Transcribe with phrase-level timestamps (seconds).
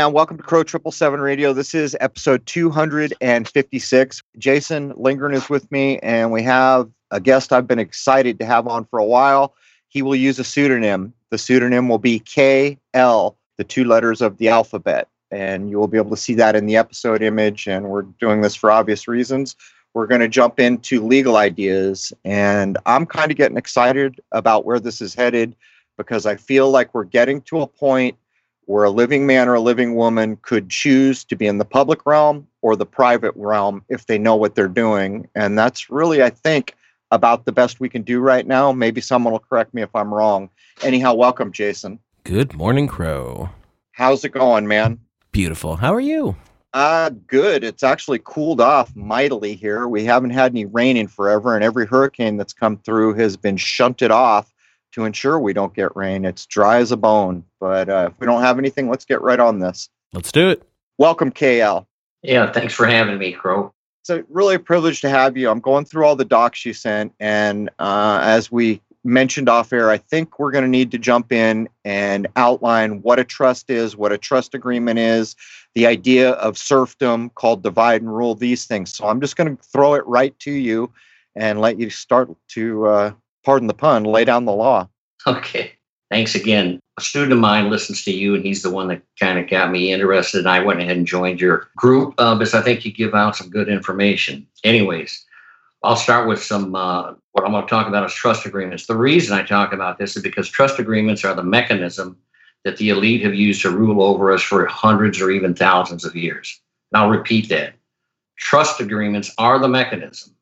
[0.00, 0.14] Man.
[0.14, 1.52] Welcome to Crow Triple Seven Radio.
[1.52, 4.22] This is episode 256.
[4.38, 8.66] Jason Lingren is with me, and we have a guest I've been excited to have
[8.66, 9.54] on for a while.
[9.88, 11.12] He will use a pseudonym.
[11.28, 15.06] The pseudonym will be KL, the two letters of the alphabet.
[15.30, 17.66] And you will be able to see that in the episode image.
[17.66, 19.54] And we're doing this for obvious reasons.
[19.92, 22.10] We're going to jump into legal ideas.
[22.24, 25.54] And I'm kind of getting excited about where this is headed
[25.98, 28.16] because I feel like we're getting to a point
[28.70, 32.06] where a living man or a living woman could choose to be in the public
[32.06, 35.26] realm or the private realm if they know what they're doing.
[35.34, 36.76] And that's really, I think,
[37.10, 38.70] about the best we can do right now.
[38.70, 40.50] Maybe someone will correct me if I'm wrong.
[40.82, 41.98] Anyhow, welcome, Jason.
[42.22, 43.50] Good morning, Crow.
[43.90, 45.00] How's it going, man?
[45.32, 45.74] Beautiful.
[45.74, 46.36] How are you?
[46.72, 47.64] Uh, good.
[47.64, 49.88] It's actually cooled off mightily here.
[49.88, 53.56] We haven't had any rain in forever, and every hurricane that's come through has been
[53.56, 54.54] shunted off
[54.92, 56.24] to ensure we don't get rain.
[56.24, 57.44] It's dry as a bone.
[57.58, 59.88] But uh, if we don't have anything, let's get right on this.
[60.12, 60.62] Let's do it.
[60.98, 61.86] Welcome, KL.
[62.22, 63.72] Yeah, thanks for having me, Crow.
[64.02, 65.50] It's a really a privilege to have you.
[65.50, 69.90] I'm going through all the docs you sent, and uh, as we mentioned off air,
[69.90, 73.96] I think we're going to need to jump in and outline what a trust is,
[73.96, 75.36] what a trust agreement is,
[75.74, 78.94] the idea of serfdom called divide and rule, these things.
[78.94, 80.92] So I'm just going to throw it right to you
[81.34, 83.12] and let you start to, uh,
[83.44, 84.88] pardon the pun, lay down the law.
[85.26, 85.72] Okay.
[86.10, 86.80] Thanks again.
[86.98, 89.70] A student of mine listens to you, and he's the one that kind of got
[89.70, 90.40] me interested.
[90.40, 93.36] And I went ahead and joined your group uh, because I think you give out
[93.36, 94.46] some good information.
[94.64, 95.24] Anyways,
[95.84, 96.74] I'll start with some.
[96.74, 98.86] Uh, what I'm going to talk about is trust agreements.
[98.86, 102.18] The reason I talk about this is because trust agreements are the mechanism
[102.64, 106.16] that the elite have used to rule over us for hundreds or even thousands of
[106.16, 106.60] years.
[106.92, 107.74] And I'll repeat that.
[108.36, 110.34] Trust agreements are the mechanism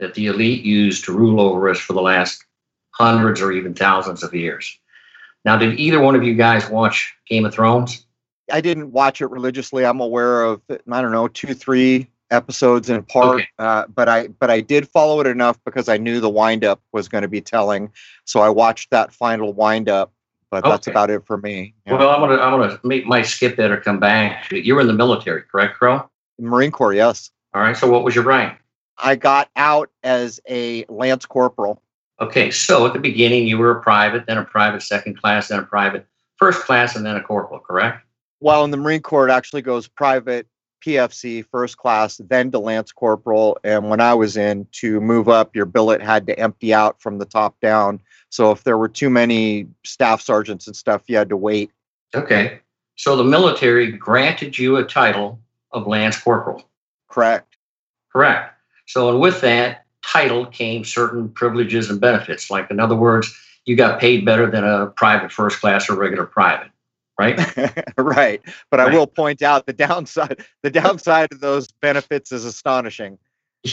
[0.00, 2.44] that the elite used to rule over us for the last
[2.92, 4.78] hundreds or even thousands of years.
[5.44, 8.04] Now, did either one of you guys watch Game of Thrones?
[8.50, 9.84] I didn't watch it religiously.
[9.84, 13.48] I'm aware of I don't know two, three episodes in part, okay.
[13.58, 17.08] uh, but I but I did follow it enough because I knew the windup was
[17.08, 17.90] going to be telling.
[18.24, 20.12] So I watched that final windup.
[20.50, 20.70] But okay.
[20.70, 21.74] that's about it for me.
[21.86, 21.98] Yeah.
[21.98, 24.50] Well, I'm gonna I'm gonna make my skip that or come back.
[24.50, 26.08] You were in the military, correct, Crow?
[26.38, 27.30] Marine Corps, yes.
[27.52, 27.76] All right.
[27.76, 28.58] So what was your rank?
[29.00, 31.82] I got out as a lance corporal.
[32.20, 35.60] Okay, so at the beginning you were a private, then a private second class, then
[35.60, 38.04] a private first class, and then a corporal, correct?
[38.40, 40.46] Well, in the Marine Corps, it actually goes private,
[40.84, 43.58] PFC, first class, then to lance corporal.
[43.64, 47.18] And when I was in, to move up, your billet had to empty out from
[47.18, 48.00] the top down.
[48.30, 51.72] So if there were too many staff sergeants and stuff, you had to wait.
[52.14, 52.60] Okay.
[52.96, 55.40] So the military granted you a title
[55.72, 56.68] of lance corporal.
[57.08, 57.56] Correct.
[58.12, 58.54] Correct.
[58.88, 62.50] So, and with that, title came certain privileges and benefits.
[62.50, 63.32] Like, in other words,
[63.64, 66.70] you got paid better than a private first class or regular private,
[67.18, 67.38] right?
[67.98, 68.40] right.
[68.70, 68.92] But right.
[68.92, 70.44] I will point out the downside.
[70.62, 73.18] The downside of those benefits is astonishing.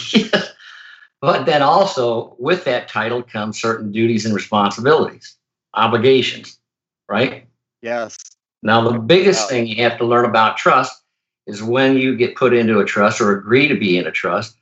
[1.22, 5.38] But then also with that title comes certain duties and responsibilities,
[5.74, 6.60] obligations,
[7.10, 7.48] right?
[7.82, 8.18] Yes.
[8.62, 11.02] Now, the biggest thing you have to learn about trust
[11.48, 14.56] is when you get put into a trust or agree to be in a trust,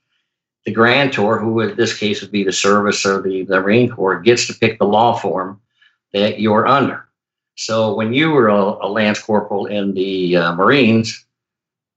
[0.65, 4.19] the grantor, who in this case would be the service or the, the Marine Corps,
[4.19, 5.59] gets to pick the law form
[6.13, 7.07] that you're under.
[7.55, 11.25] So when you were a, a lance corporal in the uh, Marines,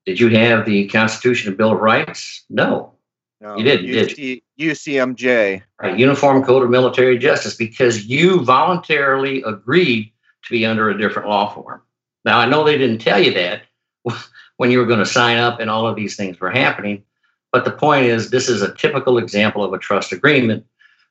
[0.05, 2.45] did you have the Constitution and Bill of Rights?
[2.51, 2.93] No,
[3.41, 3.87] no you didn't.
[3.87, 4.41] UC, did you?
[4.59, 5.99] UCMJ, right?
[5.99, 10.13] Uniform Code of Military Justice, because you voluntarily agreed
[10.45, 11.83] to be under a different law form.
[12.25, 13.63] Now I know they didn't tell you that
[14.57, 17.05] when you were going to sign up and all of these things were happening,
[17.53, 20.65] but the point is, this is a typical example of a trust agreement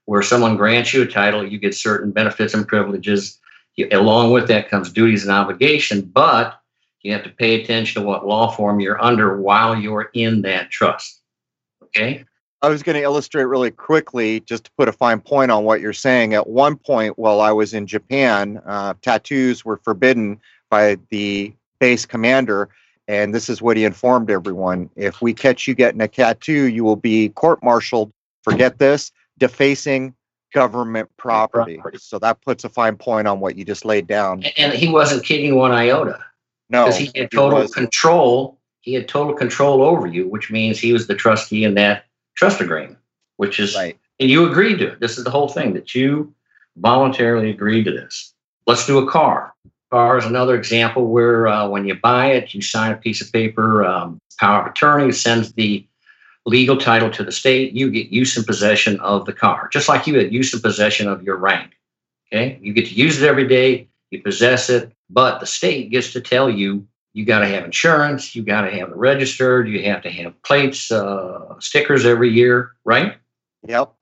[0.06, 3.40] where someone grants you a title, you get certain benefits and privileges.
[3.76, 6.60] You, along with that comes duties and obligation, but
[7.02, 10.70] you have to pay attention to what law form you're under while you're in that
[10.70, 11.22] trust.
[11.84, 12.26] Okay?
[12.62, 15.82] I was going to illustrate really quickly, just to put a fine point on what
[15.82, 16.34] you're saying.
[16.34, 20.40] At one point, while I was in Japan, uh, tattoos were forbidden
[20.72, 22.70] by the base commander.
[23.08, 24.90] And this is what he informed everyone.
[24.96, 28.12] If we catch you getting a tattoo, you will be court martialed.
[28.44, 30.16] Forget this defacing
[30.54, 31.80] government property.
[31.98, 34.44] So that puts a fine point on what you just laid down.
[34.58, 36.20] And he wasn't kidding one iota.
[36.70, 36.86] No.
[36.86, 38.60] Because he had total he control.
[38.82, 42.06] He had total control over you, which means he was the trustee in that
[42.36, 42.98] trust agreement,
[43.38, 43.98] which is, right.
[44.20, 45.00] and you agreed to it.
[45.00, 46.34] This is the whole thing that you
[46.78, 48.34] voluntarily agreed to this.
[48.68, 49.54] Let's do a car
[49.92, 53.32] car is another example where uh, when you buy it, you sign a piece of
[53.32, 55.86] paper, um, power of attorney sends the
[56.46, 57.74] legal title to the state.
[57.74, 61.08] You get use and possession of the car, just like you had use and possession
[61.08, 61.74] of your rank.
[62.28, 63.88] Okay, you get to use it every day.
[64.12, 68.36] you possess it, but the state gets to tell you you got to have insurance,
[68.36, 72.74] you got to have it registered, you have to have plates, uh, stickers every year,
[72.84, 73.16] right?
[73.68, 73.94] Yep.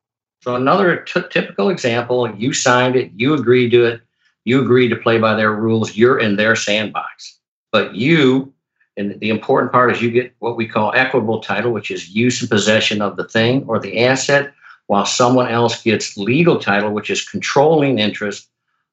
[0.41, 4.01] So another t- typical example: you signed it, you agreed to it,
[4.45, 5.95] you agree to play by their rules.
[5.95, 7.39] You're in their sandbox,
[7.71, 8.53] but you.
[8.95, 12.41] And the important part is you get what we call equitable title, which is use
[12.41, 14.53] and possession of the thing or the asset,
[14.87, 18.49] while someone else gets legal title, which is controlling interest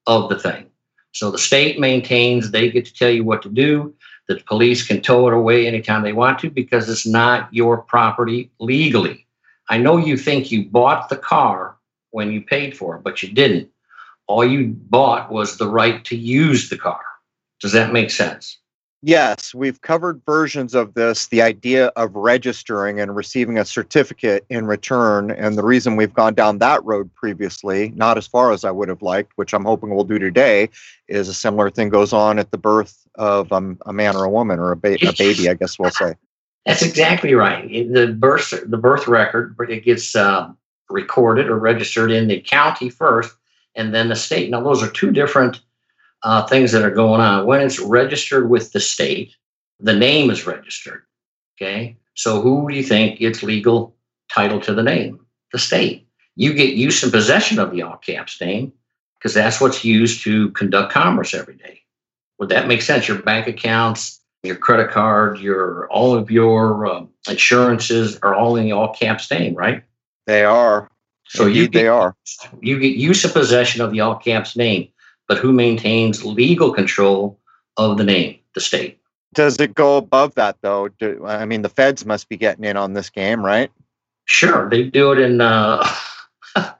[0.07, 0.65] of the thing.
[1.11, 3.93] So the state maintains they get to tell you what to do.
[4.27, 8.49] The police can tow it away anytime they want to because it's not your property
[8.59, 9.27] legally.
[9.69, 11.75] I know you think you bought the car
[12.11, 13.69] when you paid for it, but you didn't.
[14.31, 17.01] All you bought was the right to use the car.
[17.59, 18.57] Does that make sense?
[19.03, 24.67] Yes, we've covered versions of this, the idea of registering and receiving a certificate in
[24.67, 25.31] return.
[25.31, 28.87] And the reason we've gone down that road previously, not as far as I would
[28.87, 30.69] have liked, which I'm hoping we'll do today,
[31.09, 34.29] is a similar thing goes on at the birth of um, a man or a
[34.29, 36.15] woman or a, ba- a baby, I guess we'll say.
[36.65, 37.67] That's exactly right.
[37.91, 40.51] The birth, the birth record, it gets uh,
[40.89, 43.35] recorded or registered in the county first,
[43.75, 44.49] and then the state.
[44.49, 45.61] Now, those are two different
[46.23, 47.45] uh, things that are going on.
[47.45, 49.35] When it's registered with the state,
[49.79, 51.03] the name is registered.
[51.57, 51.97] Okay.
[52.13, 53.95] So who do you think gets legal
[54.31, 55.19] title to the name?
[55.51, 56.07] The state.
[56.35, 58.73] You get use and possession of the all caps name
[59.17, 61.81] because that's what's used to conduct commerce every day.
[62.39, 63.07] Would that make sense?
[63.07, 68.65] Your bank accounts, your credit card, your all of your uh, insurances are all in
[68.65, 69.83] the all caps name, right?
[70.25, 70.89] They are.
[71.33, 72.15] So you get, they are.
[72.59, 74.89] You get use and possession of the all caps name
[75.31, 77.39] but who maintains legal control
[77.77, 78.99] of the name, the state.
[79.33, 80.89] Does it go above that though?
[80.89, 83.71] Do, I mean, the feds must be getting in on this game, right?
[84.25, 85.87] Sure, they do it in uh,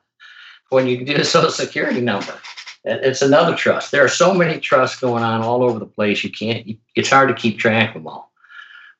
[0.69, 2.37] when you do a social security number.
[2.83, 3.91] It's another trust.
[3.91, 6.21] There are so many trusts going on all over the place.
[6.21, 6.67] You can't.
[6.93, 8.30] It's hard to keep track of them all.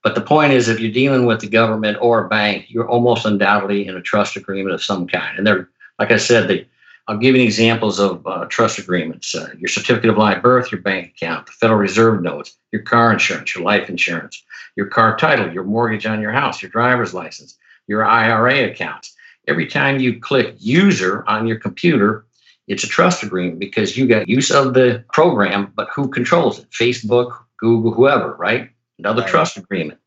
[0.04, 3.26] But the point is, if you're dealing with the government or a bank, you're almost
[3.26, 5.38] undoubtedly in a trust agreement of some kind.
[5.38, 5.70] And they're,
[6.00, 6.68] like I said, they
[7.08, 10.82] I'll give you examples of uh, trust agreements uh, your certificate of live birth, your
[10.82, 14.42] bank account, the Federal Reserve notes, your car insurance, your life insurance,
[14.76, 17.58] your car title, your mortgage on your house, your driver's license,
[17.88, 19.16] your IRA accounts.
[19.48, 22.26] Every time you click user on your computer,
[22.68, 26.70] it's a trust agreement because you got use of the program, but who controls it?
[26.70, 28.70] Facebook, Google, whoever, right?
[29.02, 29.32] Another right.
[29.32, 30.00] trust agreement.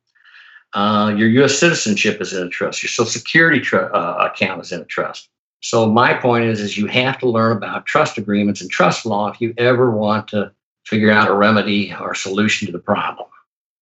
[0.73, 1.59] Uh, your U.S.
[1.59, 2.83] citizenship is in a trust.
[2.83, 5.29] Your Social Security tr- uh, account is in a trust.
[5.61, 9.29] So my point is, is you have to learn about trust agreements and trust law
[9.31, 10.53] if you ever want to
[10.85, 13.29] figure out a remedy or solution to the problem.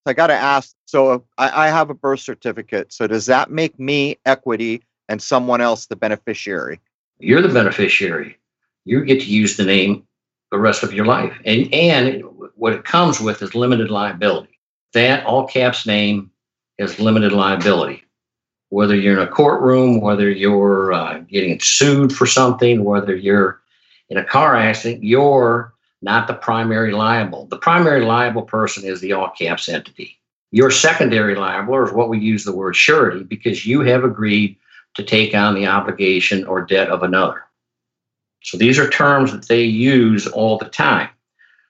[0.06, 0.74] I got to ask.
[0.86, 2.92] So I, I have a birth certificate.
[2.92, 6.80] So does that make me equity and someone else the beneficiary?
[7.18, 8.38] You're the beneficiary.
[8.84, 10.06] You get to use the name
[10.50, 12.22] the rest of your life, and and
[12.56, 14.58] what it comes with is limited liability.
[14.94, 16.30] That all caps name
[16.78, 18.04] is limited liability
[18.72, 23.60] whether you're in a courtroom, whether you're uh, getting sued for something, whether you're
[24.08, 27.44] in a car accident, you're not the primary liable.
[27.48, 30.18] The primary liable person is the all caps entity.
[30.52, 34.56] Your secondary liable is what we use the word surety because you have agreed
[34.94, 37.42] to take on the obligation or debt of another.
[38.42, 41.10] So these are terms that they use all the time.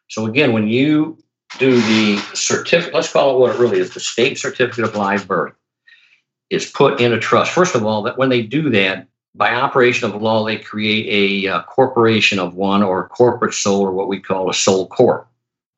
[0.06, 1.18] So again, when you
[1.58, 5.26] do the certificate, let's call it what it really is the state certificate of live
[5.26, 5.54] birth
[6.50, 7.50] is put in a trust.
[7.50, 11.48] First of all, that when they do that, by operation of law, they create a,
[11.48, 15.26] uh, corporation of one or a corporate sole, or what we call a sole corp.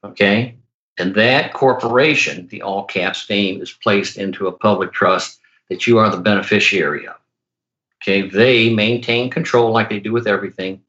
[0.02, 0.56] Okay.
[0.98, 5.40] And that corporation, the all caps name, is placed into a public trust
[5.70, 7.16] that you are the beneficiary of.
[8.02, 8.28] Okay.
[8.28, 10.82] They maintain control like they do with everything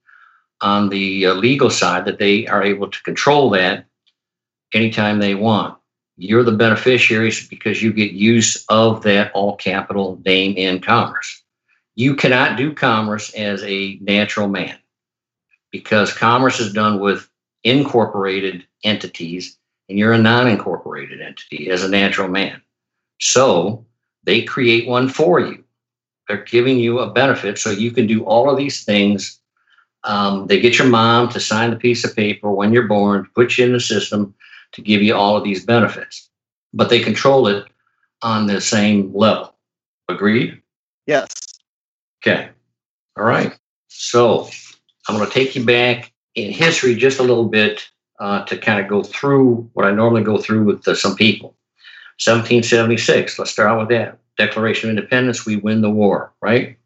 [0.61, 3.85] on the uh, legal side, that they are able to control that
[4.75, 5.77] anytime they want
[6.17, 11.43] you're the beneficiaries because you get use of that all capital name in commerce.
[11.95, 14.77] You cannot do commerce as a natural man
[15.71, 17.29] because commerce is done with
[17.63, 19.57] incorporated entities
[19.89, 22.61] and you're a non incorporated entity as a natural man.
[23.19, 23.85] So
[24.23, 25.63] they create one for you.
[26.27, 29.39] They're giving you a benefit so you can do all of these things.
[30.03, 33.57] Um, they get your mom to sign the piece of paper when you're born, put
[33.57, 34.33] you in the system
[34.75, 36.29] to give you all of these benefits,
[36.73, 37.65] but they control it
[38.21, 39.55] on the same level.
[40.09, 40.61] Agreed?
[41.07, 41.33] Yes.
[42.21, 42.49] Okay.
[43.17, 43.57] All right.
[43.87, 44.49] So
[45.07, 47.87] I'm going to take you back in history just a little bit
[48.19, 51.55] uh, to kind of go through what I normally go through with uh, some people.
[52.23, 54.19] 1776, let's start with that.
[54.37, 56.77] Declaration of Independence, we win the war, right?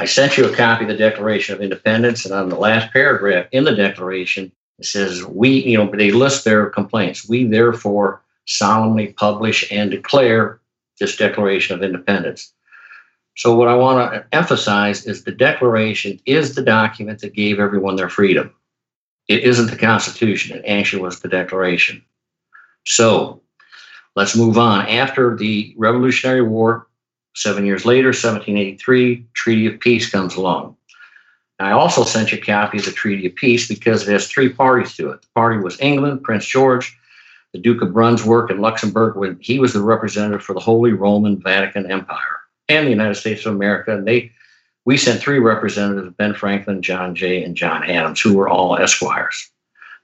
[0.00, 3.46] I sent you a copy of the Declaration of Independence, and on the last paragraph
[3.50, 7.28] in the Declaration, It says, We, you know, they list their complaints.
[7.28, 10.60] We therefore solemnly publish and declare
[10.98, 12.52] this Declaration of Independence.
[13.36, 17.96] So, what I want to emphasize is the Declaration is the document that gave everyone
[17.96, 18.52] their freedom.
[19.28, 22.02] It isn't the Constitution, it actually was the Declaration.
[22.86, 23.42] So,
[24.16, 24.88] let's move on.
[24.88, 26.88] After the Revolutionary War,
[27.34, 30.77] seven years later, 1783, Treaty of Peace comes along.
[31.58, 34.48] I also sent you a copy of the Treaty of Peace because it has three
[34.48, 35.22] parties to it.
[35.22, 36.96] The party was England, Prince George,
[37.52, 41.40] the Duke of Brunswick, and Luxembourg, when he was the representative for the Holy Roman
[41.40, 43.96] Vatican Empire and the United States of America.
[43.96, 44.30] And they,
[44.84, 49.50] we sent three representatives: Ben Franklin, John Jay, and John Adams, who were all esquires.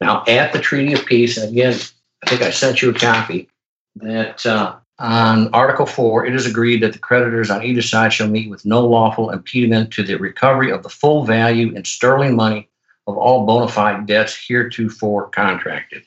[0.01, 1.79] Now, at the Treaty of Peace, and again,
[2.25, 3.49] I think I sent you a copy.
[3.97, 8.29] That uh, on Article 4, it is agreed that the creditors on either side shall
[8.29, 12.69] meet with no lawful impediment to the recovery of the full value in sterling money
[13.07, 16.05] of all bona fide debts heretofore contracted.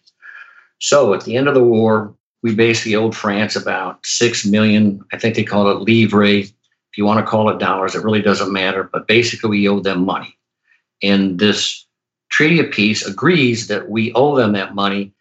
[0.80, 2.14] So at the end of the war,
[2.44, 5.04] we basically owed France about six million.
[5.12, 6.24] I think they call it livre.
[6.24, 6.54] If
[6.98, 8.84] you want to call it dollars, it really doesn't matter.
[8.84, 10.38] But basically, we owed them money.
[11.04, 11.86] And this
[12.30, 15.14] Treaty of Peace agrees that we owe them that money.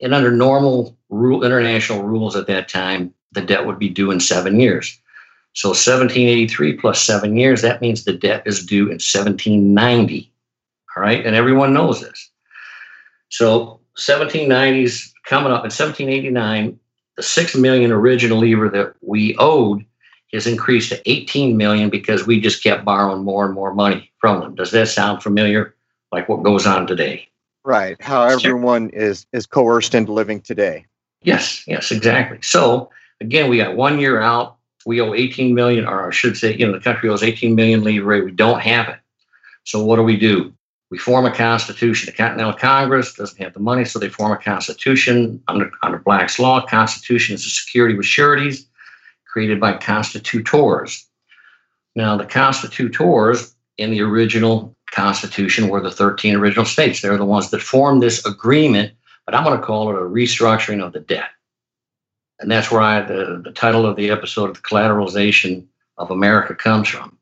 [0.00, 4.20] And under normal rule, international rules at that time, the debt would be due in
[4.20, 4.98] seven years.
[5.54, 10.30] So 1783 plus seven years, that means the debt is due in 1790.
[10.96, 11.24] All right.
[11.24, 12.30] And everyone knows this.
[13.30, 16.78] So 1790s coming up in 1789,
[17.16, 19.84] the six million original livre that we owed
[20.32, 24.40] has increased to 18 million because we just kept borrowing more and more money from
[24.40, 24.54] them.
[24.54, 25.74] Does that sound familiar?
[26.12, 27.28] Like what goes on today?
[27.68, 28.00] Right.
[28.00, 30.86] How everyone is is coerced into living today.
[31.20, 32.38] Yes, yes, exactly.
[32.40, 32.88] So
[33.20, 34.56] again, we got one year out.
[34.86, 37.82] We owe 18 million, or I should say, you know, the country owes 18 million
[37.82, 38.24] livre.
[38.24, 38.96] We don't have it.
[39.64, 40.50] So what do we do?
[40.90, 42.06] We form a constitution.
[42.06, 46.38] The Continental Congress doesn't have the money, so they form a constitution under, under Black's
[46.38, 46.64] law.
[46.64, 48.66] Constitution is a security with sureties
[49.26, 51.04] created by constitutors.
[51.94, 57.00] Now, the constitutors in the original Constitution were the 13 original states.
[57.00, 58.92] They're the ones that formed this agreement,
[59.26, 61.30] but I'm going to call it a restructuring of the debt.
[62.40, 65.66] And that's where I, the, the title of the episode of the collateralization
[65.96, 67.18] of America comes from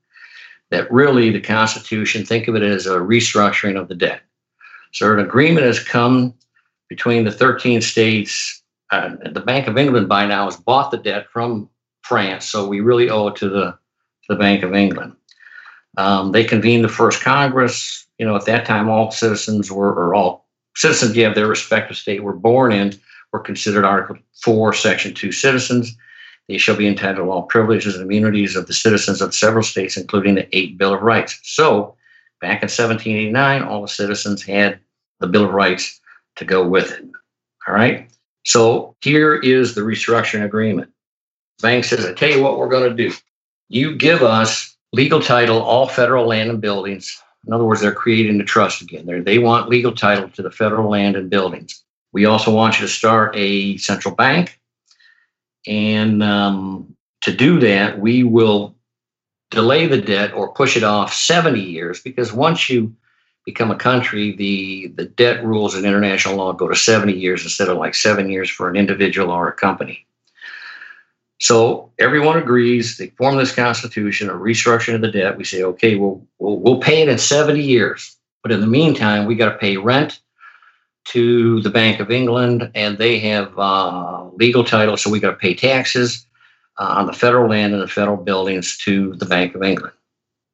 [0.70, 4.22] that really the Constitution, think of it as a restructuring of the debt.
[4.92, 6.34] So an agreement has come
[6.88, 8.62] between the 13 states.
[8.90, 11.68] Uh, the Bank of England by now has bought the debt from
[12.02, 13.76] France, so we really owe it to the,
[14.28, 15.14] the Bank of England.
[15.96, 18.06] Um, they convened the first Congress.
[18.18, 21.96] You know, at that time, all citizens were, or all citizens, yeah, of their respective
[21.96, 22.94] state were born in,
[23.32, 25.96] were considered Article 4, Section 2 citizens.
[26.48, 29.96] They shall be entitled to all privileges and immunities of the citizens of several states,
[29.96, 31.40] including the Eighth Bill of Rights.
[31.42, 31.96] So,
[32.40, 34.78] back in 1789, all the citizens had
[35.18, 36.00] the Bill of Rights
[36.36, 37.04] to go with it.
[37.66, 38.08] All right.
[38.44, 40.92] So, here is the restructuring agreement.
[41.62, 43.14] Bank says, I tell you what we're going to do.
[43.68, 47.22] You give us legal title, all federal land and buildings.
[47.46, 49.06] In other words, they're creating the trust again.
[49.06, 51.82] They're, they want legal title to the federal land and buildings.
[52.12, 54.58] We also want you to start a central bank
[55.66, 58.76] and um, to do that, we will
[59.50, 62.94] delay the debt or push it off 70 years because once you
[63.44, 67.68] become a country, the, the debt rules in international law go to 70 years instead
[67.68, 70.06] of like seven years for an individual or a company.
[71.38, 72.96] So everyone agrees.
[72.96, 75.36] They form this constitution, a restructuring of the debt.
[75.36, 78.16] We say, okay, we'll, we'll, we'll pay it in 70 years.
[78.42, 80.20] But in the meantime, we got to pay rent
[81.06, 85.36] to the Bank of England, and they have uh, legal title, so we got to
[85.36, 86.26] pay taxes
[86.78, 89.92] uh, on the federal land and the federal buildings to the Bank of England.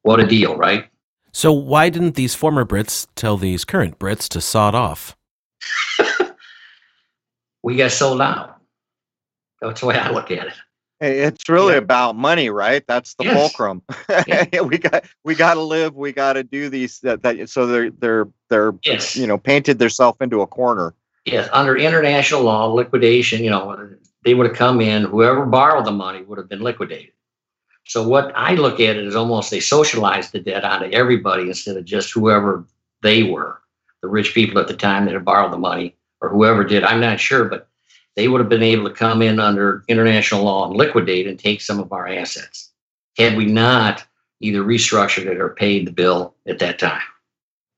[0.03, 0.89] What a deal, right?
[1.33, 5.17] So why didn't these former Brits tell these current Brits to sod off?
[7.63, 8.61] we got sold out.
[9.63, 10.55] That's the way I look at it.
[11.05, 11.79] It's really yeah.
[11.79, 12.85] about money, right?
[12.87, 13.35] That's the yes.
[13.35, 13.83] fulcrum.
[14.27, 14.61] Yeah.
[14.61, 15.97] we got we got to live.
[15.97, 17.01] We got to do these.
[17.01, 19.17] That, that so they're they're they're yes.
[19.17, 20.95] you know painted themselves into a corner.
[21.25, 23.43] Yes, under international law, liquidation.
[23.43, 23.91] You know,
[24.25, 25.05] they would have come in.
[25.05, 27.13] Whoever borrowed the money would have been liquidated.
[27.85, 31.77] So what I look at it is almost they socialized the debt onto everybody instead
[31.77, 32.65] of just whoever
[33.03, 33.61] they were,
[34.03, 36.85] the rich people at the time that had borrowed the money or whoever did.
[36.85, 37.69] I'm not sure, but
[38.17, 41.61] they would have been able to come in under international law and liquidate and take
[41.61, 42.71] some of our assets
[43.19, 44.05] had we not
[44.41, 47.03] either restructured it or paid the bill at that time.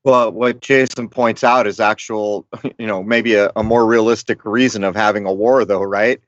[0.04, 2.46] Well, what Jason points out is actual,
[2.78, 6.20] you know, maybe a, a more realistic reason of having a war, though, right?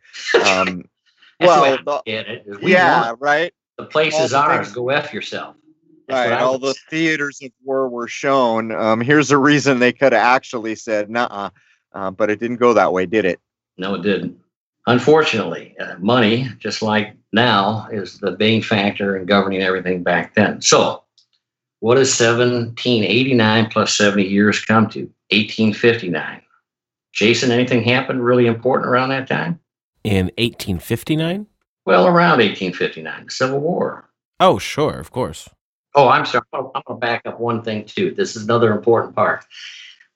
[0.46, 0.88] Um,
[1.40, 3.52] well, the, it, yeah, right.
[3.76, 4.68] The place is ours.
[4.68, 4.74] Things.
[4.74, 5.56] Go f yourself.
[6.08, 6.32] right.
[6.32, 8.72] All the theaters of war were shown.
[8.72, 11.50] Um, here's a reason they could have actually said, nah,
[11.92, 13.40] uh, but it didn't go that way, did it?
[13.78, 14.38] No, it didn't.
[14.86, 20.60] Unfortunately, uh, money, just like now, is the main factor in governing everything back then.
[20.60, 21.02] So,
[21.80, 25.00] what does 1789 plus 70 years come to?
[25.30, 26.40] 1859.
[27.12, 29.58] Jason, anything happened really important around that time?
[30.04, 31.46] In 1859?
[31.84, 34.08] Well, around 1859, the Civil War.
[34.38, 35.48] Oh, sure, of course.
[35.94, 36.44] Oh, I'm sorry.
[36.52, 38.12] I'm going to back up one thing, too.
[38.12, 39.44] This is another important part.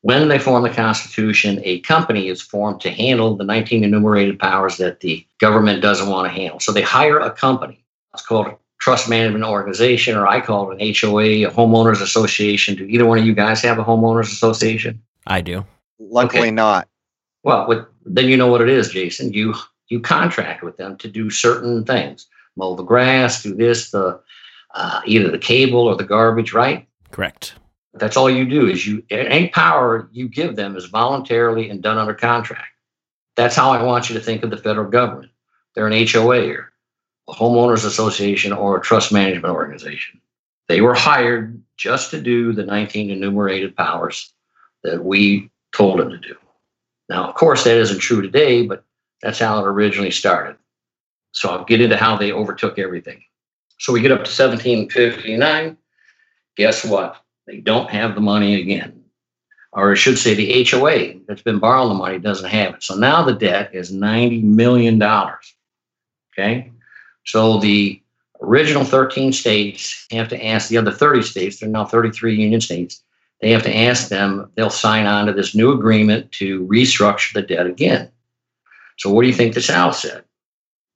[0.02, 4.78] When they form the Constitution, a company is formed to handle the 19 enumerated powers
[4.78, 6.58] that the government doesn't want to handle.
[6.58, 7.84] So they hire a company.
[8.14, 12.76] It's called a trust management organization, or I call it an HOA, a homeowners association.
[12.76, 15.02] Do either one of you guys have a homeowners association?
[15.26, 15.66] I do.
[15.98, 16.50] Luckily okay.
[16.50, 16.88] not.
[17.42, 19.32] Well, with, then you know what it is, Jason.
[19.32, 19.54] You
[19.88, 22.26] you contract with them to do certain things,
[22.56, 24.20] mow the grass, do this, the
[24.74, 26.86] uh, either the cable or the garbage, right?
[27.10, 27.54] Correct.
[27.94, 31.98] That's all you do is you any power you give them is voluntarily and done
[31.98, 32.68] under contract.
[33.36, 35.32] That's how I want you to think of the federal government.
[35.74, 36.72] They're an HOA or
[37.28, 40.20] a homeowners association or a trust management organization.
[40.68, 44.32] They were hired just to do the 19 enumerated powers
[44.84, 46.36] that we told them to do.
[47.08, 48.84] Now, of course, that isn't true today, but
[49.20, 50.56] that's how it originally started.
[51.32, 53.22] So I'll get into how they overtook everything.
[53.78, 55.76] So we get up to 1759.
[56.56, 57.16] Guess what?
[57.50, 59.02] They don't have the money again.
[59.72, 62.82] Or I should say, the HOA that's been borrowing the money doesn't have it.
[62.84, 65.02] So now the debt is $90 million.
[66.32, 66.70] Okay.
[67.24, 68.00] So the
[68.40, 73.02] original 13 states have to ask the other 30 states, they're now 33 union states,
[73.40, 77.42] they have to ask them, they'll sign on to this new agreement to restructure the
[77.42, 78.10] debt again.
[78.98, 80.22] So what do you think the South said?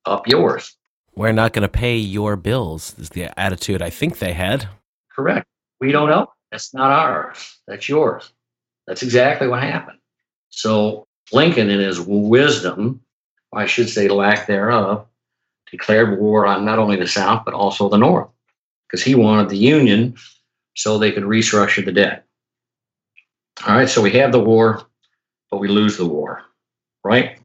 [0.07, 0.77] Up yours.
[1.17, 4.69] We're not going to pay your bills, is the attitude I think they had.
[5.14, 5.47] Correct.
[5.81, 6.34] We don't know.
[6.55, 7.59] That's not ours.
[7.67, 8.31] That's yours.
[8.87, 9.99] That's exactly what happened.
[10.51, 13.01] So Lincoln, in his wisdom,
[13.53, 15.05] I should say lack thereof,
[15.69, 18.29] declared war on not only the South, but also the North,
[18.87, 20.14] because he wanted the Union
[20.77, 22.25] so they could restructure the debt.
[23.67, 24.87] All right, so we have the war,
[25.51, 26.45] but we lose the war,
[27.03, 27.37] right?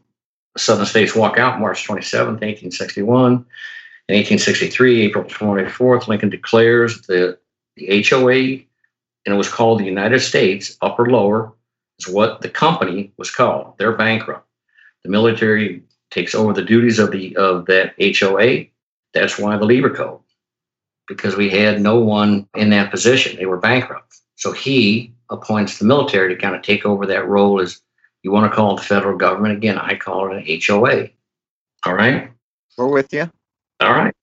[0.54, 3.32] The Southern states walk out March 27th, 1861.
[4.08, 7.40] In 1863, April 24th, Lincoln declares the,
[7.76, 8.69] the HOA
[9.26, 11.54] and it was called the United States Upper Lower,
[12.00, 13.76] is what the company was called.
[13.78, 14.48] They're bankrupt.
[15.04, 18.66] The military takes over the duties of the of that HOA.
[19.14, 20.20] That's why the Lieber Code,
[21.08, 23.38] because we had no one in that position.
[23.38, 24.16] They were bankrupt.
[24.36, 27.82] So he appoints the military to kind of take over that role as
[28.24, 29.58] you want to call it the federal government.
[29.58, 31.10] Again, I call it an HOA.
[31.86, 32.32] All right.
[32.78, 33.30] We're with you.
[33.80, 34.14] All right.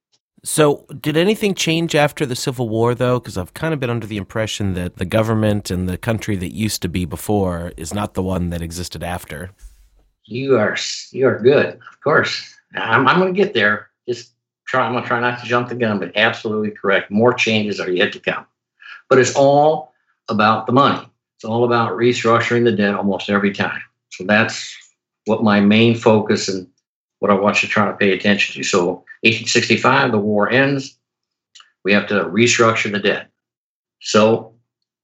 [0.46, 3.18] So, did anything change after the Civil War, though?
[3.18, 6.54] Because I've kind of been under the impression that the government and the country that
[6.54, 9.50] used to be before is not the one that existed after.
[10.22, 10.76] You are
[11.10, 12.54] you are good, of course.
[12.76, 13.88] I'm, I'm going to get there.
[14.08, 14.34] Just
[14.68, 14.86] try.
[14.86, 17.10] I'm going to try not to jump the gun, but absolutely correct.
[17.10, 18.46] More changes are yet to come.
[19.08, 19.94] But it's all
[20.28, 21.10] about the money.
[21.34, 23.82] It's all about restructuring the debt almost every time.
[24.10, 24.72] So that's
[25.24, 26.68] what my main focus and
[27.18, 28.66] what I want you to try to pay attention to.
[28.66, 28.86] So
[29.22, 30.98] 1865, the war ends.
[31.84, 33.30] We have to restructure the debt.
[34.00, 34.54] So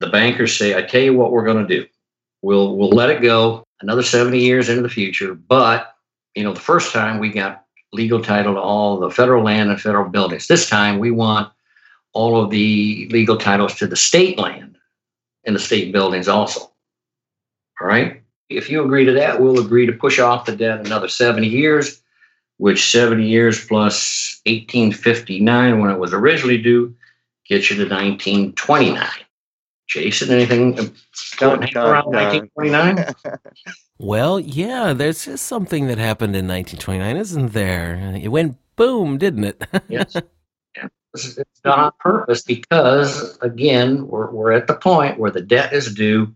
[0.01, 1.87] the bankers say, I tell you what we're going to do.
[2.43, 5.35] We'll we'll let it go another 70 years into the future.
[5.35, 5.95] But
[6.35, 9.81] you know, the first time we got legal title to all the federal land and
[9.81, 10.49] federal buildings.
[10.49, 11.53] This time we want
[12.15, 14.77] all of the legal titles to the state land
[15.45, 16.61] and the state buildings also.
[17.81, 18.22] All right.
[18.57, 22.03] If you agree to that, we'll agree to push off the debt another 70 years
[22.63, 26.95] which 70 years plus 1859 when it was originally due
[27.49, 29.09] gets you to 1929.
[29.89, 33.05] Jason, anything important around 1929?
[33.99, 37.97] well, yeah, there's just something that happened in 1929, isn't there?
[38.15, 39.67] It went boom, didn't it?
[39.89, 40.15] yes.
[40.77, 40.87] Yeah.
[41.15, 45.93] It's done on purpose because, again, we're, we're at the point where the debt is
[45.93, 46.33] due.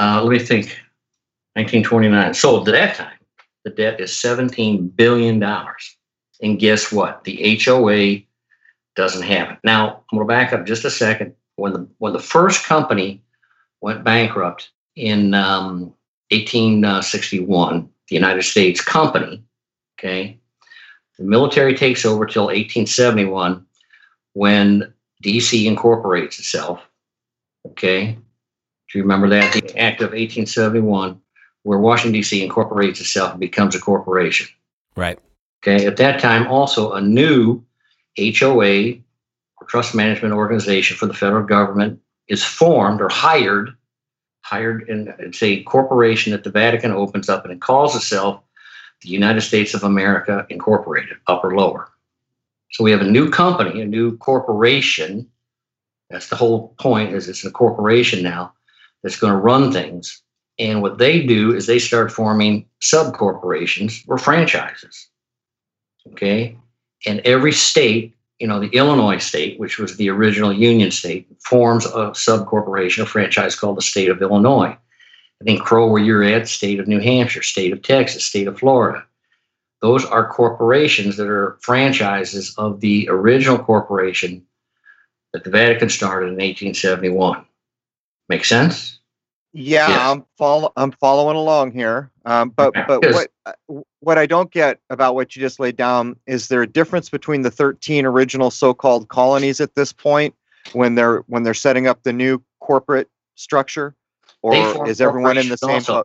[0.00, 0.76] Uh, let me think.
[1.54, 2.34] 1929.
[2.34, 3.18] So at that time,
[3.64, 5.42] the debt is $17 billion.
[6.42, 7.24] And guess what?
[7.24, 8.22] The HOA
[8.96, 9.58] doesn't have it.
[9.64, 11.34] Now, I'm going to back up just a second.
[11.56, 13.22] When the, when the first company
[13.80, 15.94] went bankrupt in um,
[16.30, 19.42] 1861, the United States company,
[19.98, 20.38] okay,
[21.18, 23.64] the military takes over till 1871
[24.32, 26.80] when DC incorporates itself.
[27.66, 28.18] Okay.
[28.92, 29.52] Do you remember that?
[29.52, 31.20] The Act of 1871
[31.64, 32.42] where Washington, D.C.
[32.42, 34.46] incorporates itself and becomes a corporation.
[34.96, 35.18] Right.
[35.62, 35.86] Okay.
[35.86, 37.64] At that time, also a new
[38.18, 38.92] HOA
[39.56, 43.74] or trust management organization for the federal government is formed or hired,
[44.42, 48.40] hired, and it's a corporation that the Vatican opens up and it calls itself
[49.00, 51.88] the United States of America Incorporated, upper lower.
[52.72, 55.28] So we have a new company, a new corporation.
[56.10, 58.52] That's the whole point, is it's a corporation now
[59.02, 60.22] that's going to run things.
[60.58, 65.08] And what they do is they start forming sub corporations or franchises.
[66.12, 66.56] Okay.
[67.06, 71.86] And every state, you know, the Illinois state, which was the original Union state, forms
[71.86, 74.76] a sub corporation, a franchise called the state of Illinois.
[75.40, 78.58] I think Crow, where you're at, state of New Hampshire, state of Texas, state of
[78.58, 79.04] Florida.
[79.82, 84.46] Those are corporations that are franchises of the original corporation
[85.32, 87.44] that the Vatican started in 1871.
[88.28, 88.93] Make sense?
[89.56, 90.00] Yeah, yes.
[90.00, 92.10] I'm follow I'm following along here.
[92.24, 93.52] Um, but but what uh,
[94.00, 97.42] what I don't get about what you just laid down is there a difference between
[97.42, 100.34] the 13 original so-called colonies at this point
[100.72, 103.94] when they're when they're setting up the new corporate structure,
[104.42, 105.70] or is everyone in the same?
[105.70, 106.02] Also.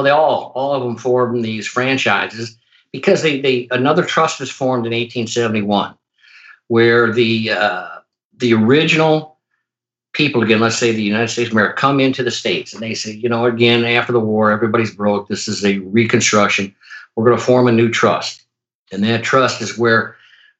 [0.00, 2.56] They all all of them formed these franchises
[2.92, 5.96] because they, they another trust was formed in 1871
[6.68, 7.88] where the uh,
[8.36, 9.37] the original
[10.12, 12.94] people again let's say the united states of america come into the states and they
[12.94, 16.74] say you know again after the war everybody's broke this is a reconstruction
[17.14, 18.44] we're going to form a new trust
[18.92, 20.16] and that trust is where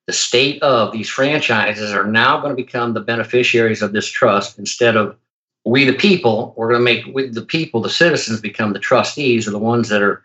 [0.07, 4.59] the state of these franchises are now going to become the beneficiaries of this trust
[4.59, 5.17] instead of
[5.65, 9.47] we the people we're going to make we, the people the citizens become the trustees
[9.47, 10.23] or the ones that are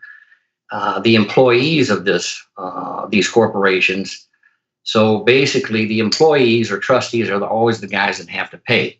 [0.74, 4.26] uh, the employees of this uh, these corporations.
[4.82, 8.98] So basically, the employees or trustees are the, always the guys that have to pay.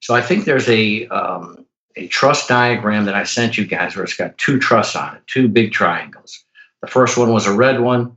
[0.00, 4.04] So I think there's a um, a trust diagram that I sent you guys where
[4.04, 6.44] it's got two trusts on it, two big triangles.
[6.82, 8.16] The first one was a red one.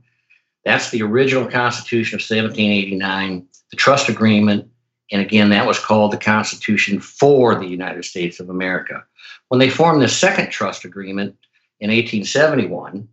[0.64, 4.68] That's the original Constitution of 1789, the trust agreement.
[5.10, 9.02] And again, that was called the Constitution for the United States of America.
[9.48, 11.34] When they formed the second trust agreement,
[11.80, 13.08] in 1871.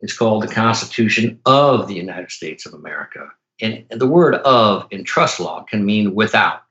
[0.00, 3.30] It's called the Constitution of the United States of America.
[3.60, 6.62] And the word of in trust law can mean without.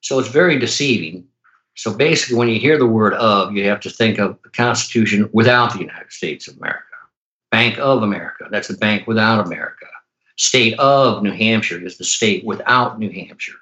[0.00, 1.26] So it's very deceiving.
[1.76, 5.30] So basically, when you hear the word of, you have to think of the Constitution
[5.32, 6.84] without the United States of America.
[7.50, 9.86] Bank of America, that's the bank without America.
[10.36, 13.58] State of New Hampshire is the state without New Hampshire.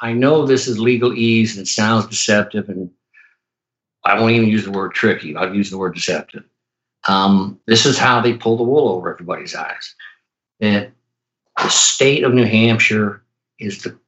[0.00, 2.90] I know this is legalese and it sounds deceptive, and
[4.04, 5.36] I won't even use the word tricky.
[5.36, 6.44] I'll use the word deceptive.
[7.08, 9.94] Um, this is how they pull the wool over everybody's eyes.
[10.60, 10.92] That
[11.56, 13.22] the state of New Hampshire
[13.58, 13.98] is the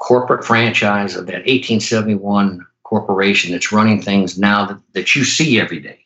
[0.00, 5.78] corporate franchise of that 1871 corporation that's running things now that, that you see every
[5.78, 6.04] day.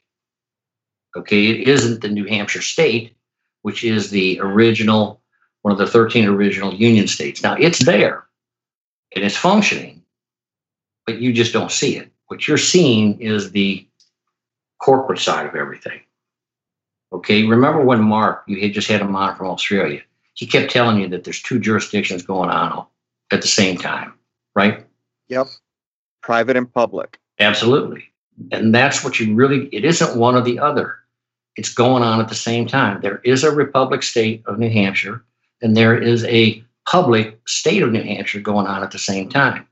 [1.17, 3.17] Okay, it isn't the New Hampshire state,
[3.63, 5.23] which is the original,
[5.63, 7.43] one of the 13 original Union states.
[7.43, 8.25] Now it's there
[9.15, 10.03] and it's functioning,
[11.07, 12.11] but you just don't see it.
[12.27, 13.87] What you're seeing is the
[14.83, 16.01] corporate side of everything.
[17.13, 20.03] Okay, remember when Mark, you had just had him on from Australia.
[20.35, 22.87] He kept telling you that there's two jurisdictions going on
[23.33, 24.15] at the same time,
[24.55, 24.87] right?
[25.29, 25.47] Yep.
[26.23, 27.19] Private and public.
[27.39, 28.05] Absolutely.
[28.53, 30.97] And that's what you really, it isn't one or the other.
[31.57, 33.01] It's going on at the same time.
[33.01, 35.25] There is a republic state of New Hampshire,
[35.63, 39.67] and there is a public state of New Hampshire going on at the same time.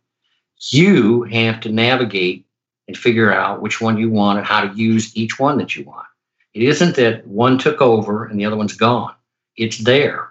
[0.71, 2.47] You have to navigate
[2.87, 5.85] and figure out which one you want and how to use each one that you
[5.85, 6.07] want.
[6.55, 9.15] It isn't that one took over and the other one's gone.
[9.57, 10.31] It's there.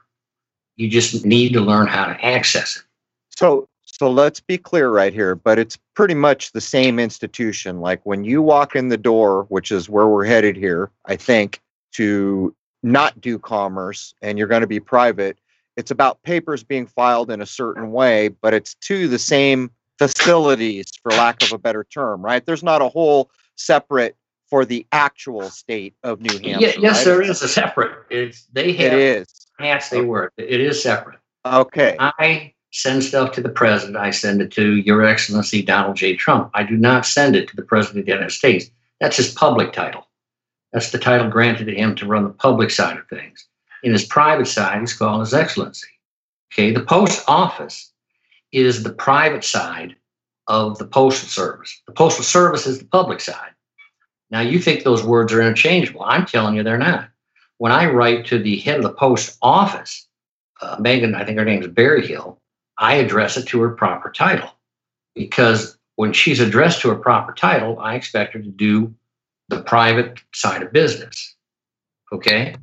[0.76, 2.84] You just need to learn how to access it.
[3.36, 3.68] So
[4.02, 7.82] so let's be clear right here, but it's pretty much the same institution.
[7.82, 11.62] Like when you walk in the door, which is where we're headed here, I think,
[11.94, 15.38] to not do commerce and you're going to be private,
[15.78, 20.92] it's about papers being filed in a certain way, but it's to the same facilities,
[21.04, 22.46] for lack of a better term, right?
[22.46, 24.16] There's not a whole separate
[24.50, 26.50] for the actual state of New Hampshire.
[26.50, 27.06] Yeah, yes, right?
[27.06, 28.06] there is a separate.
[28.10, 28.94] It's they have.
[28.94, 29.28] It is.
[29.60, 30.32] Yes, they were.
[30.38, 31.20] It is separate.
[31.46, 31.96] Okay.
[32.00, 33.98] I send stuff to the president.
[33.98, 36.16] I send it to Your Excellency Donald J.
[36.16, 36.50] Trump.
[36.54, 38.70] I do not send it to the president of the United States.
[39.00, 40.08] That's his public title.
[40.74, 43.46] That's the title granted to him to run the public side of things.
[43.84, 45.88] In his private side, he's called His Excellency.
[46.54, 46.72] Okay.
[46.72, 47.92] The post office
[48.52, 49.96] is the private side
[50.48, 51.82] of the postal service.
[51.88, 53.52] The postal service is the public side.
[54.30, 56.04] Now, you think those words are interchangeable.
[56.04, 57.10] I'm telling you they're not.
[57.58, 60.08] When I write to the head of the post office,
[60.62, 62.41] uh, Megan, I think her name is Berryhill,
[62.82, 64.50] I address it to her proper title
[65.16, 68.94] because when she's addressed to her proper title, I expect her to do
[69.50, 71.36] the private side of business.
[72.12, 72.56] Okay.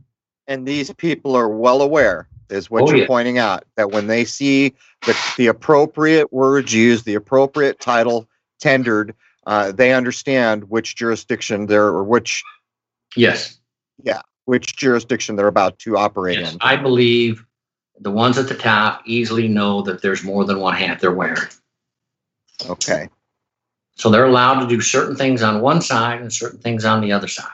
[0.48, 3.06] And these people are well aware is what Oh, you're yeah.
[3.06, 3.64] pointing out.
[3.76, 4.74] That when they see
[5.06, 8.26] the, the appropriate words used, the appropriate title
[8.60, 9.14] tendered,
[9.46, 12.42] uh, they understand which jurisdiction they're or which
[13.16, 13.58] Yes.
[14.02, 14.20] Yeah.
[14.46, 16.54] Which jurisdiction they're about to operate Yes.
[16.54, 16.58] in.
[16.60, 17.44] I believe
[18.00, 21.48] the ones at the top easily know that there's more than one hat they're wearing.
[22.68, 23.08] Okay.
[23.96, 27.12] So they're allowed to do certain things on one side and certain things on the
[27.12, 27.50] other side.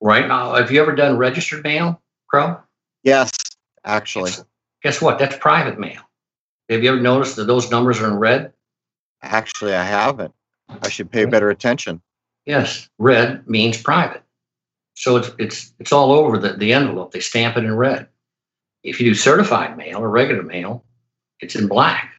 [0.00, 2.60] Right now, have you ever done registered mail, Crow?
[3.02, 3.32] Yes,
[3.84, 4.32] actually.
[4.82, 5.18] Guess what?
[5.18, 6.02] That's private mail.
[6.68, 8.52] Have you ever noticed that those numbers are in red?
[9.22, 10.34] Actually, I haven't.
[10.68, 12.00] I should pay better attention.
[12.46, 14.22] Yes, red means private.
[14.94, 17.12] So it's it's it's all over the, the envelope.
[17.12, 18.08] They stamp it in red.
[18.84, 20.84] If you do certified mail or regular mail,
[21.40, 22.12] it's in black.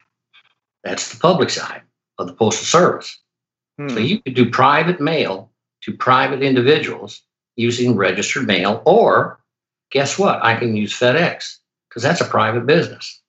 [0.84, 1.82] That's the public side
[2.18, 3.18] of the postal service.
[3.78, 3.88] Hmm.
[3.88, 5.50] So you could do private mail
[5.82, 7.22] to private individuals
[7.56, 9.40] using registered mail, or
[9.90, 10.44] guess what?
[10.44, 13.22] I can use FedEx because that's a private business.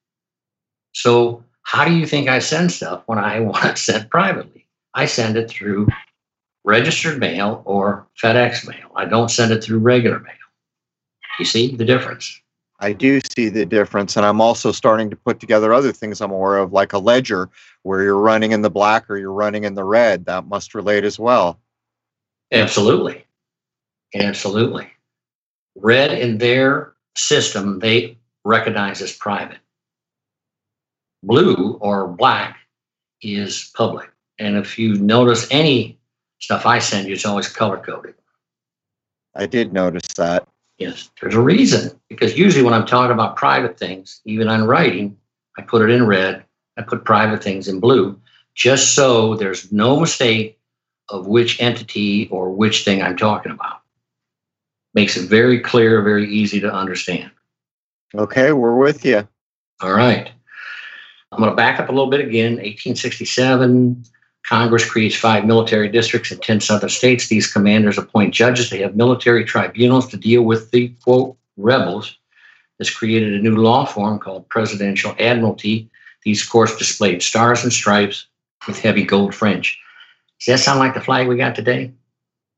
[0.93, 4.65] So how do you think I send stuff when I want it sent privately?
[4.93, 5.87] I send it through
[6.63, 8.91] registered mail or FedEx mail.
[8.95, 10.33] I don't send it through regular mail.
[11.39, 12.41] You see the difference?
[12.79, 16.31] I do see the difference, and I'm also starting to put together other things I'm
[16.31, 17.49] aware of, like a ledger
[17.83, 20.25] where you're running in the black or you're running in the red.
[20.25, 21.59] That must relate as well.
[22.51, 23.25] Absolutely.
[24.13, 24.91] Absolutely.
[25.75, 29.57] Red in their system, they recognize as private.
[31.23, 32.57] Blue or black
[33.21, 34.11] is public.
[34.39, 35.97] And if you notice any
[36.39, 38.13] stuff I send you, it's always color coded.
[39.33, 40.47] I did notice that.
[40.77, 41.99] Yes, there's a reason.
[42.09, 45.17] Because usually when I'm talking about private things, even on writing,
[45.57, 46.43] I put it in red,
[46.77, 48.19] I put private things in blue,
[48.53, 50.59] just so there's no mistake
[51.09, 53.81] of which entity or which thing I'm talking about.
[54.93, 57.31] Makes it very clear, very easy to understand.
[58.15, 59.27] Okay, we're with you.
[59.81, 60.31] All right.
[61.31, 62.53] I'm going to back up a little bit again.
[62.53, 64.05] 1867,
[64.47, 67.27] Congress creates five military districts in 10 southern states.
[67.27, 68.69] These commanders appoint judges.
[68.69, 72.17] They have military tribunals to deal with the quote rebels.
[72.79, 75.89] This created a new law form called presidential admiralty.
[76.23, 78.27] These courts displayed stars and stripes
[78.67, 79.77] with heavy gold fringe.
[80.39, 81.91] Does that sound like the flag we got today?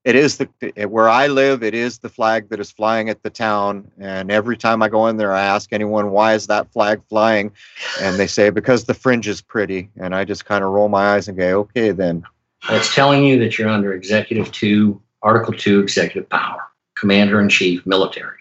[0.05, 0.47] It is the
[0.87, 1.61] where I live.
[1.61, 5.07] It is the flag that is flying at the town, and every time I go
[5.07, 7.51] in there, I ask anyone why is that flag flying,
[7.99, 11.15] and they say because the fringe is pretty, and I just kind of roll my
[11.15, 12.23] eyes and go, okay, then.
[12.69, 16.61] It's telling you that you're under Executive 2, Article 2, Executive Power,
[16.95, 18.39] Commander in Chief, Military.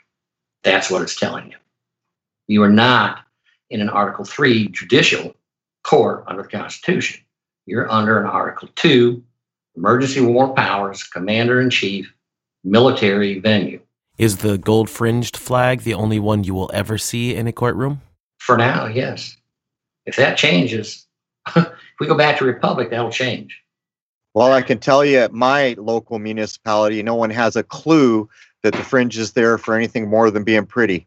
[0.63, 1.57] That's what it's telling you.
[2.47, 3.25] You are not
[3.71, 5.35] in an Article 3 judicial
[5.83, 7.21] court under the Constitution.
[7.67, 9.23] You're under an Article 2
[9.79, 12.13] Emergency War Powers, Commander in Chief,
[12.65, 13.81] Military Venue.
[14.19, 18.03] Is the gold fringed flag the only one you will ever see in a courtroom?
[18.39, 19.37] For now, yes.
[20.05, 21.07] If that changes,
[21.57, 21.69] if
[22.01, 23.63] we go back to Republic, that'll change.
[24.35, 28.29] Well, I can tell you at my local municipality, no one has a clue
[28.65, 31.07] that the fringe is there for anything more than being pretty.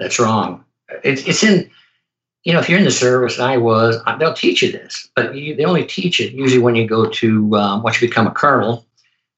[0.00, 0.64] That's wrong.
[1.04, 1.70] It's, it's in,
[2.44, 5.34] you know, if you're in the service, and I was, they'll teach you this, but
[5.34, 8.32] you, they only teach it usually when you go to, um, once you become a
[8.32, 8.86] colonel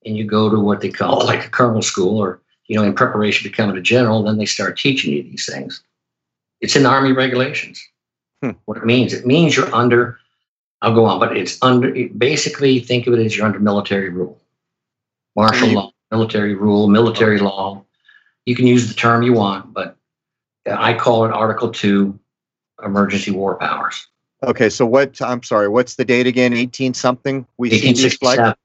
[0.07, 2.95] and you go to what they call like a colonel school or, you know, in
[2.95, 5.83] preparation to becoming a general, then they start teaching you these things.
[6.61, 7.85] It's in the Army regulations.
[8.41, 8.51] Hmm.
[8.67, 10.19] What it means, it means you're under,
[10.81, 14.11] I'll go on, but it's under, it basically think of it as you're under military
[14.11, 14.41] rule,
[15.35, 17.85] martial You- law, military rule, military law.
[18.47, 19.97] You can use the term you want, but
[20.67, 22.19] I call it Article 2
[22.85, 24.09] Emergency War Powers.
[24.43, 25.21] Okay, so what?
[25.23, 25.69] I'm sorry.
[25.69, 26.53] What's the date again?
[26.53, 27.47] 18 something.
[27.59, 28.57] We see these 1867.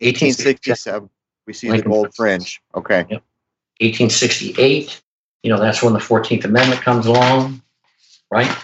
[0.00, 1.10] 1867.
[1.46, 2.60] We see the Lincoln gold Fringe.
[2.74, 3.02] Okay.
[3.80, 5.00] 1868.
[5.42, 7.62] You know, that's when the 14th Amendment comes along,
[8.30, 8.54] right?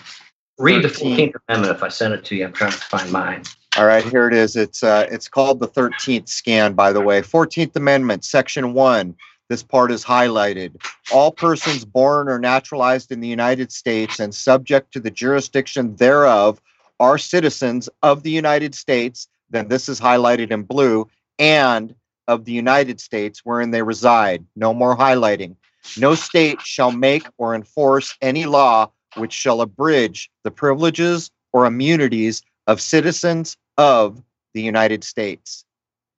[0.59, 2.44] Read the 14th Amendment if I send it to you.
[2.44, 3.42] I'm trying to find mine.
[3.77, 4.57] All right, here it is.
[4.57, 7.23] It's uh, it's called the 13th scan, by the way.
[7.23, 9.14] 14th Amendment, Section 1.
[9.49, 10.83] This part is highlighted.
[11.13, 16.61] All persons born or naturalized in the United States and subject to the jurisdiction thereof
[17.01, 19.29] are citizens of the United States.
[19.51, 21.09] Then this is highlighted in blue
[21.39, 21.95] and
[22.27, 24.45] of the United States wherein they reside.
[24.55, 25.57] No more highlighting.
[25.97, 32.43] No state shall make or enforce any law which shall abridge the privileges or immunities
[32.67, 35.65] of citizens of the United States.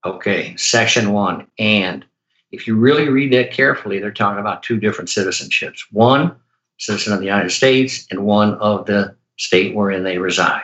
[0.04, 1.46] Okay, Section 1.
[1.58, 2.04] And
[2.52, 6.34] if you really read that carefully, they're talking about two different citizenships one,
[6.78, 10.62] citizen of the United States, and one of the state wherein they reside.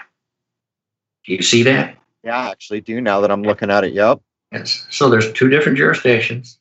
[1.24, 1.96] Do you see that?
[2.24, 3.92] Yeah, I actually do now that I'm looking at it.
[3.92, 4.20] Yep.
[4.52, 4.86] Yes.
[4.90, 6.58] So there's two different jurisdictions,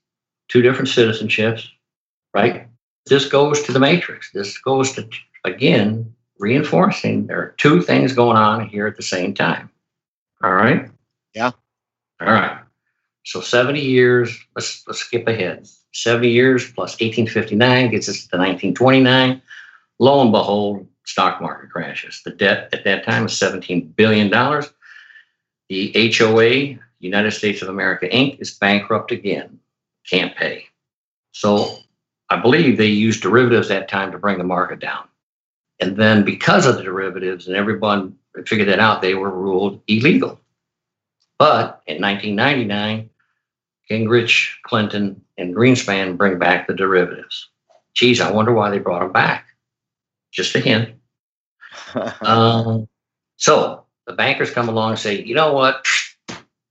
[0.48, 1.68] two different citizenships,
[2.34, 2.68] right?
[3.06, 4.32] this goes to the matrix.
[4.32, 5.08] This goes to
[5.44, 9.70] again reinforcing there are two things going on here at the same time.
[10.44, 10.90] All right.
[11.34, 11.52] Yeah.
[12.20, 12.60] All right.
[13.26, 15.68] So 70 years, let's, let's skip ahead.
[15.94, 19.42] 70 years plus 1859 gets us to 1929.
[20.00, 22.22] Lo and behold, stock market crashes.
[22.24, 24.30] The debt at that time was $17 billion.
[25.70, 29.60] The HOA, United States of America Inc., is bankrupt again,
[30.08, 30.66] can't pay.
[31.32, 31.78] So
[32.30, 35.08] I believe they used derivatives that time to bring the market down.
[35.80, 40.40] And then because of the derivatives and everyone figured that out, they were ruled illegal.
[41.38, 43.10] But in 1999,
[43.89, 47.50] Gingrich, Clinton, and Greenspan bring back the derivatives.
[47.93, 49.45] Geez, I wonder why they brought them back.
[50.32, 50.95] Just a hint.
[52.21, 52.88] um,
[53.38, 55.86] so the bankers come along and say, you know what?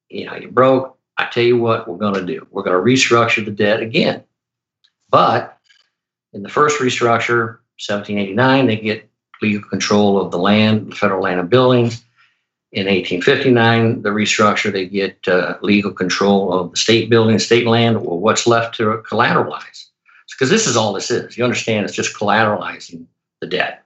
[0.09, 0.98] You know, you're broke.
[1.16, 2.46] I tell you what, we're going to do.
[2.50, 4.24] We're going to restructure the debt again.
[5.11, 5.59] But
[6.33, 9.09] in the first restructure, 1789, they get
[9.40, 12.05] legal control of the land, the federal land and buildings.
[12.74, 17.96] In 1859, the restructure, they get uh, legal control of the state building, state land,
[17.96, 19.87] or what's left to collateralize.
[20.28, 21.38] Because this is all this is.
[21.38, 23.06] You understand, it's just collateralizing
[23.40, 23.84] the debt.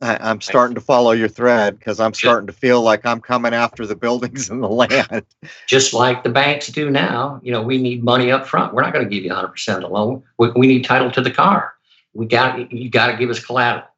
[0.00, 3.52] I, am starting to follow your thread because I'm starting to feel like I'm coming
[3.52, 5.26] after the buildings and the land.
[5.66, 7.40] Just like the banks do now.
[7.42, 8.72] You know, we need money up front.
[8.72, 10.22] We're not going to give you 100% of the loan.
[10.38, 11.72] We, we need title to the car.
[12.14, 13.88] We got you got to give us collateral.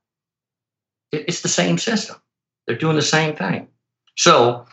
[1.13, 2.17] It, it's the same system.
[2.67, 3.69] They're doing the same thing.
[4.21, 4.67] So,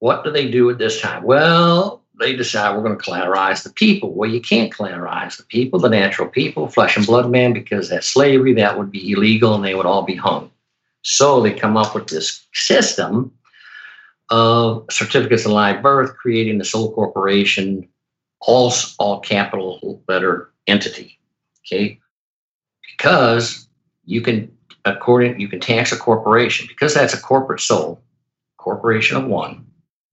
[0.00, 1.22] what do they do at this time?
[1.22, 4.12] Well, they decide we're going to collateralize the people.
[4.12, 8.08] Well, you can't collateralize the people, the natural people, flesh and blood man, because that's
[8.08, 8.52] slavery.
[8.54, 10.50] That would be illegal and they would all be hung.
[11.02, 13.30] So they come up with this system
[14.28, 17.88] of certificates of live birth, creating the sole corporation,
[18.40, 21.16] all, all capital letter entity.
[21.64, 22.00] Okay.
[22.90, 23.68] Because
[24.04, 24.50] you can,
[24.84, 28.02] according, you can tax a corporation because that's a corporate soul,
[28.62, 29.66] corporation of one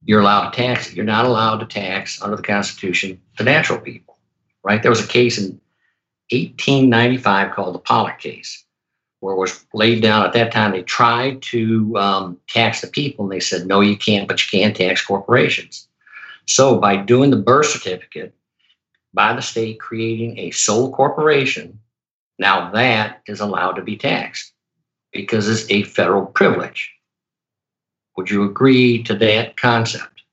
[0.04, 0.94] you're allowed to tax.
[0.94, 4.18] You're not allowed to tax under the Constitution the natural people,
[4.64, 4.82] right?
[4.82, 5.60] There was a case in
[6.32, 8.64] 1895 called the Pollock case,
[9.20, 10.72] where it was laid down at that time.
[10.72, 14.60] They tried to um, tax the people, and they said, no, you can't, but you
[14.60, 15.88] can tax corporations.
[16.46, 18.34] So by doing the birth certificate
[19.14, 21.80] by the state creating a sole corporation,
[22.38, 24.54] now that is allowed to be taxed
[25.12, 26.92] because it's a federal privilege.
[28.20, 30.24] Would you agree to that concept?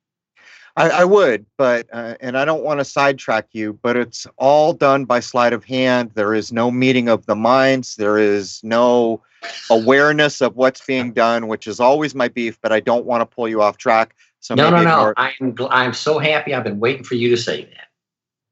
[0.76, 4.72] I, I would, but uh, and I don't want to sidetrack you, but it's all
[4.72, 6.10] done by sleight of hand.
[6.14, 7.94] There is no meeting of the minds.
[7.94, 9.22] There is no
[9.70, 12.58] awareness of what's being done, which is always my beef.
[12.60, 14.16] But I don't want to pull you off track.
[14.40, 15.14] So no, no, no.
[15.16, 16.54] I'm I'm so happy.
[16.54, 17.86] I've been waiting for you to say that.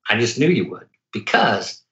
[0.09, 1.83] I just knew you would because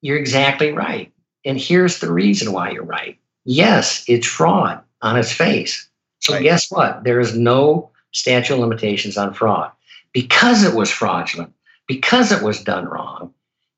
[0.00, 1.12] you're exactly right.
[1.44, 3.18] And here's the reason why you're right.
[3.44, 5.87] Yes, it's fraud on its face.
[6.20, 6.42] So right.
[6.42, 7.04] guess what?
[7.04, 9.70] There is no statute of limitations on fraud.
[10.12, 11.52] Because it was fraudulent,
[11.86, 13.32] because it was done wrong,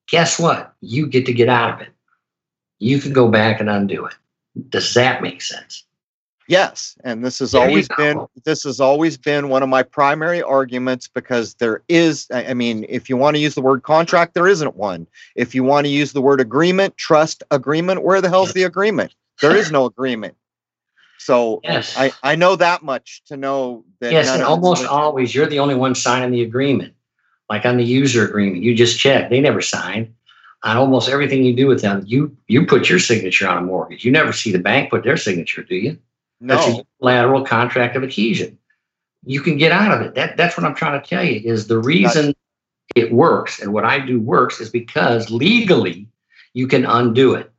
[0.08, 0.74] guess what?
[0.80, 1.92] You get to get out of it.
[2.78, 4.14] You can go back and undo it.
[4.70, 5.84] Does that make sense?
[6.50, 10.42] Yes, and this has there always been this has always been one of my primary
[10.42, 14.48] arguments because there is I mean if you want to use the word contract there
[14.48, 15.06] isn't one.
[15.36, 19.14] If you want to use the word agreement, trust agreement, where the hell's the agreement?
[19.40, 20.34] There is no agreement.
[21.30, 21.96] So yes.
[21.96, 24.10] I, I know that much to know that.
[24.10, 26.92] Yes, and almost always you're the only one signing the agreement.
[27.48, 29.30] Like on the user agreement, you just check.
[29.30, 30.12] They never sign.
[30.64, 34.04] On almost everything you do with them, you you put your signature on a mortgage.
[34.04, 35.98] You never see the bank put their signature, do you?
[36.40, 36.56] No.
[36.56, 38.58] That's a lateral contract of adhesion.
[39.24, 40.16] You can get out of it.
[40.16, 42.34] That that's what I'm trying to tell you is the reason
[42.96, 46.08] it works and what I do works is because legally
[46.54, 47.52] you can undo it.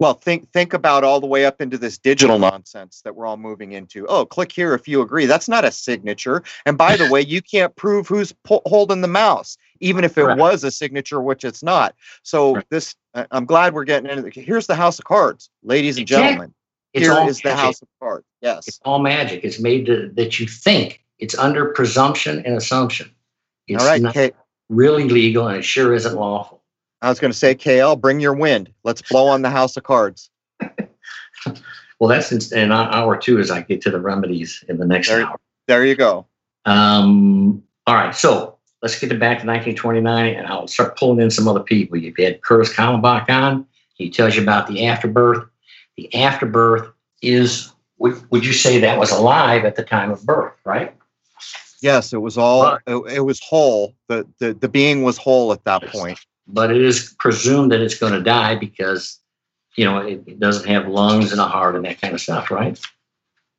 [0.00, 3.36] Well, think think about all the way up into this digital nonsense that we're all
[3.36, 4.06] moving into.
[4.06, 5.26] Oh, click here if you agree.
[5.26, 6.42] That's not a signature.
[6.64, 10.38] And by the way, you can't prove who's po- holding the mouse, even if it
[10.38, 11.94] was a signature, which it's not.
[12.22, 14.22] So this, I'm glad we're getting into.
[14.22, 16.54] The, here's the house of cards, ladies and gentlemen.
[16.94, 18.24] It's Here is the house of cards.
[18.40, 19.44] Yes, it's all magic.
[19.44, 21.04] It's made to, that you think.
[21.18, 23.10] It's under presumption and assumption.
[23.68, 24.32] It's all right, not Kate.
[24.70, 26.59] really legal, and it sure isn't lawful.
[27.02, 28.72] I was going to say, KL, bring your wind.
[28.84, 30.30] Let's blow on the house of cards.
[31.98, 35.08] well, that's in, in hour two as I get to the remedies in the next
[35.08, 35.40] there, hour.
[35.66, 36.26] There you go.
[36.66, 38.14] Um, all right.
[38.14, 41.96] So let's get it back to 1929 and I'll start pulling in some other people.
[41.96, 43.66] You've had Curtis Kallenbach on.
[43.94, 45.48] He tells you about the afterbirth.
[45.96, 46.88] The afterbirth
[47.22, 50.94] is, would, would you say that was alive at the time of birth, right?
[51.82, 53.94] Yes, it was all, it, it was whole.
[54.08, 57.98] The, the, the being was whole at that point but it is presumed that it's
[57.98, 59.18] going to die because
[59.76, 62.50] you know it, it, doesn't have lungs and a heart and that kind of stuff,
[62.50, 62.80] right?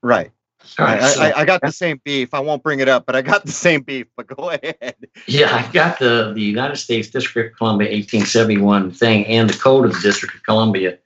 [0.03, 0.31] Right.
[0.77, 1.01] All right.
[1.01, 2.33] I, so, I, I, got the same beef.
[2.33, 4.07] I won't bring it up, but I got the same beef.
[4.15, 4.95] But go ahead.
[5.27, 9.85] Yeah, I got the the United States District of Columbia 1871 thing and the Code
[9.85, 10.97] of the District of Columbia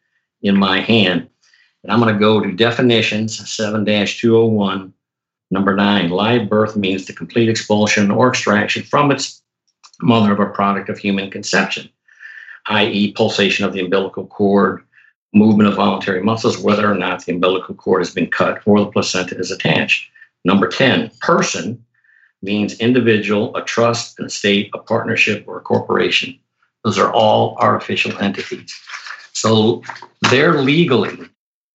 [0.42, 1.28] in my hand,
[1.84, 4.92] and I'm going to go to definitions 7-201.
[5.52, 9.42] Number nine, live birth means the complete expulsion or extraction from its
[10.02, 11.90] mother of a product of human conception,
[12.68, 14.84] i.e., pulsation of the umbilical cord,
[15.34, 18.92] movement of voluntary muscles, whether or not the umbilical cord has been cut or the
[18.92, 20.10] placenta is attached.
[20.46, 21.84] Number 10, person
[22.42, 26.40] means individual, a trust, an estate, a partnership, or a corporation.
[26.84, 28.74] Those are all artificial entities.
[29.34, 29.82] So
[30.30, 31.18] they're legally,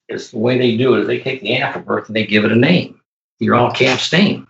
[0.09, 2.53] is the way they do it is they take the afterbirth and they give it
[2.53, 3.01] a name,
[3.39, 4.47] your all caps name.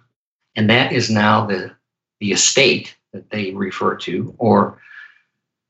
[0.56, 1.72] And that is now the,
[2.20, 4.80] the estate that they refer to, or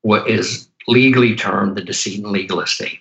[0.03, 3.01] what is legally termed the decedent legal estate.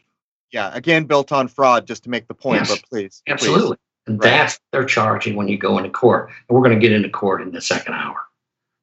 [0.51, 3.21] Yeah, again, built on fraud, just to make the point, yes, but please.
[3.27, 3.77] Absolutely.
[3.77, 3.77] Please.
[4.07, 4.29] And right.
[4.29, 6.29] that's they're charging when you go into court.
[6.47, 8.17] And we're going to get into court in the second hour.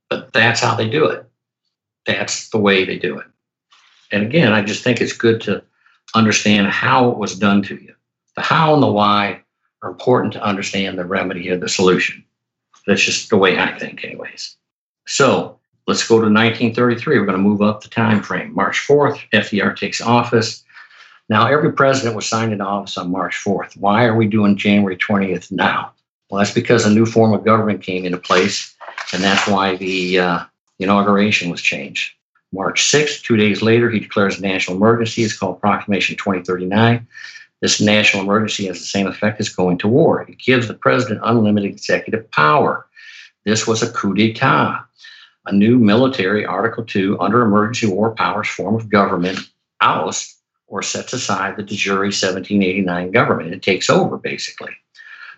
[0.08, 1.28] But that's how they do it.
[2.06, 3.26] That's the way they do it.
[4.12, 5.64] And again, I just think it's good to
[6.14, 7.94] understand how it was done to you.
[8.36, 9.42] The how and the why
[9.82, 12.24] are important to understand the remedy or the solution.
[12.86, 14.56] That's just the way I think, anyways.
[15.06, 17.18] So let's go to 1933.
[17.18, 18.54] We're going to move up the time frame.
[18.54, 20.64] March 4th, FDR takes office.
[21.28, 23.76] Now, every president was signed into office on March 4th.
[23.76, 25.92] Why are we doing January 20th now?
[26.30, 28.74] Well, that's because a new form of government came into place,
[29.12, 30.44] and that's why the uh,
[30.78, 32.12] inauguration was changed.
[32.52, 35.22] March 6th, two days later, he declares a national emergency.
[35.22, 37.06] It's called Proclamation 2039.
[37.60, 40.22] This national emergency has the same effect as going to war.
[40.22, 42.86] It gives the president unlimited executive power.
[43.46, 44.86] This was a coup d'etat
[45.46, 49.38] a new military Article 2 under emergency war powers form of government
[49.80, 53.54] ousts or sets aside the de jure 1789 government.
[53.54, 54.72] It takes over, basically.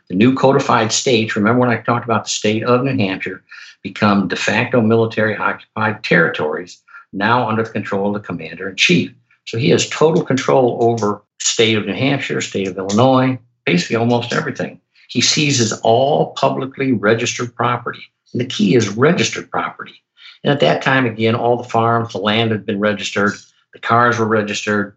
[0.09, 3.45] The new codified states, remember when I talked about the state of New Hampshire,
[3.83, 6.83] become de facto military occupied territories
[7.13, 9.13] now under the control of the commander in chief.
[9.45, 14.33] So he has total control over state of New Hampshire, state of Illinois, basically almost
[14.33, 14.81] everything.
[15.09, 18.05] He seizes all publicly registered property.
[18.33, 20.03] And the key is registered property.
[20.45, 23.33] And at that time, again, all the farms, the land had been registered,
[23.73, 24.97] the cars were registered,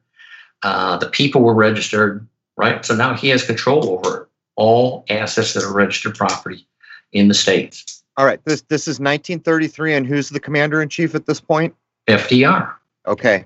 [0.64, 2.86] uh, the people were registered, right?
[2.86, 6.68] So now he has control over all assets that are registered property
[7.14, 8.04] in the states.
[8.18, 8.44] All right.
[8.46, 11.74] This this is 1933, and who's the commander in chief at this point?
[12.08, 12.74] FDR.
[13.08, 13.46] Okay.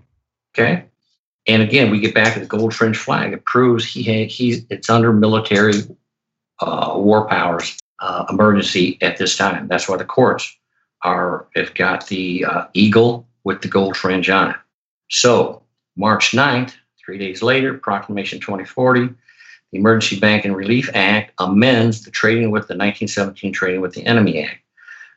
[0.54, 0.84] Okay.
[1.48, 3.32] And again, we get back to the gold fringe flag.
[3.32, 5.76] It proves he he's it's under military
[6.60, 9.68] uh, war powers uh, emergency at this time.
[9.68, 10.56] That's why the courts
[11.04, 14.56] are have got the uh, eagle with the gold fringe on it.
[15.10, 15.62] So
[15.96, 19.14] March 9th, three days later, Proclamation 2040,
[19.72, 24.06] the Emergency Bank and Relief Act amends the Trading with the 1917 Trading with the
[24.06, 24.62] Enemy Act.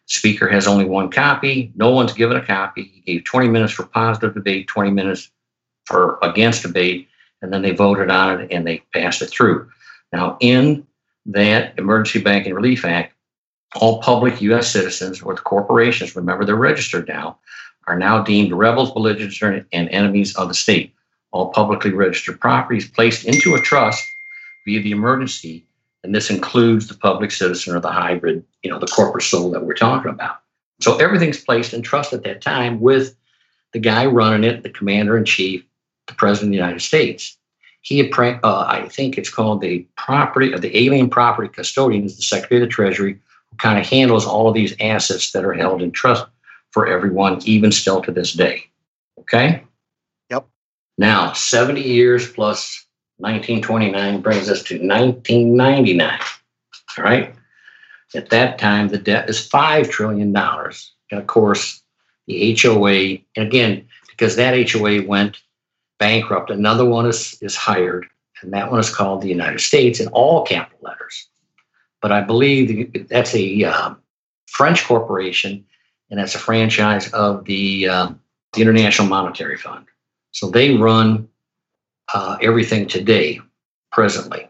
[0.06, 1.70] Speaker has only one copy.
[1.76, 2.90] No one's given a copy.
[2.94, 5.30] He gave 20 minutes for positive debate, 20 minutes
[5.84, 7.08] for against debate,
[7.42, 9.70] and then they voted on it and they passed it through.
[10.12, 10.86] Now, in
[11.28, 13.14] that Emergency Banking Relief Act,
[13.76, 14.70] all public U.S.
[14.70, 17.38] citizens or the corporations, remember they're registered now,
[17.86, 20.94] are now deemed rebels, belligerents, and enemies of the state.
[21.30, 24.02] All publicly registered properties placed into a trust
[24.64, 25.66] via the emergency,
[26.02, 29.64] and this includes the public citizen or the hybrid, you know, the corporate soul that
[29.64, 30.40] we're talking about.
[30.80, 33.14] So everything's placed in trust at that time with
[33.72, 35.64] the guy running it, the commander in chief,
[36.06, 37.37] the president of the United States
[37.88, 42.22] he, uh, I think it's called the property, of the alien property custodian is the
[42.22, 43.14] Secretary of the Treasury,
[43.50, 46.26] who kind of handles all of these assets that are held in trust
[46.70, 48.64] for everyone, even still to this day.
[49.20, 49.64] Okay.
[50.28, 50.46] Yep.
[50.98, 52.84] Now, 70 years plus
[53.20, 56.20] 1929 brings us to 1999.
[56.98, 57.34] All right.
[58.14, 60.36] At that time, the debt is $5 trillion.
[60.36, 61.82] And of course,
[62.26, 65.38] the HOA, and again, because that HOA went
[65.98, 66.50] bankrupt.
[66.50, 68.06] Another one is, is hired,
[68.42, 71.28] and that one is called the United States in all capital letters.
[72.00, 73.98] But I believe that's a um,
[74.46, 75.64] French corporation,
[76.10, 78.10] and that's a franchise of the, uh,
[78.52, 79.86] the International Monetary Fund.
[80.30, 81.28] So they run
[82.14, 83.40] uh, everything today,
[83.90, 84.48] presently.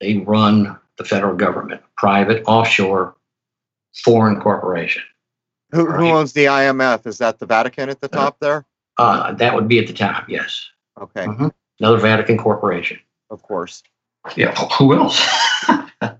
[0.00, 3.16] They run the federal government, private, offshore,
[4.04, 5.02] foreign corporation.
[5.70, 6.00] Who, right?
[6.00, 7.06] who owns the IMF?
[7.06, 8.66] Is that the Vatican at the uh, top there?
[8.98, 10.68] Uh, that would be at the top, yes.
[11.02, 11.26] Okay.
[11.26, 11.48] Mm-hmm.
[11.80, 12.98] Another Vatican corporation.
[13.30, 13.82] Of course.
[14.36, 14.54] Yeah.
[14.78, 15.20] Who else?
[15.68, 16.14] now,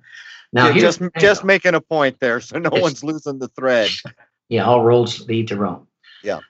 [0.55, 3.91] yeah, just just making a point there, so no one's losing the thread.
[4.49, 5.87] Yeah, all roads lead to Rome.
[6.22, 6.41] Yeah.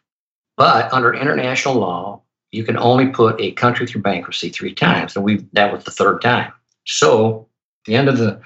[0.56, 5.14] But under international law, you can only put a country through bankruptcy three times.
[5.14, 6.52] And we that was the third time.
[6.84, 7.46] So
[7.82, 8.40] at the end of the,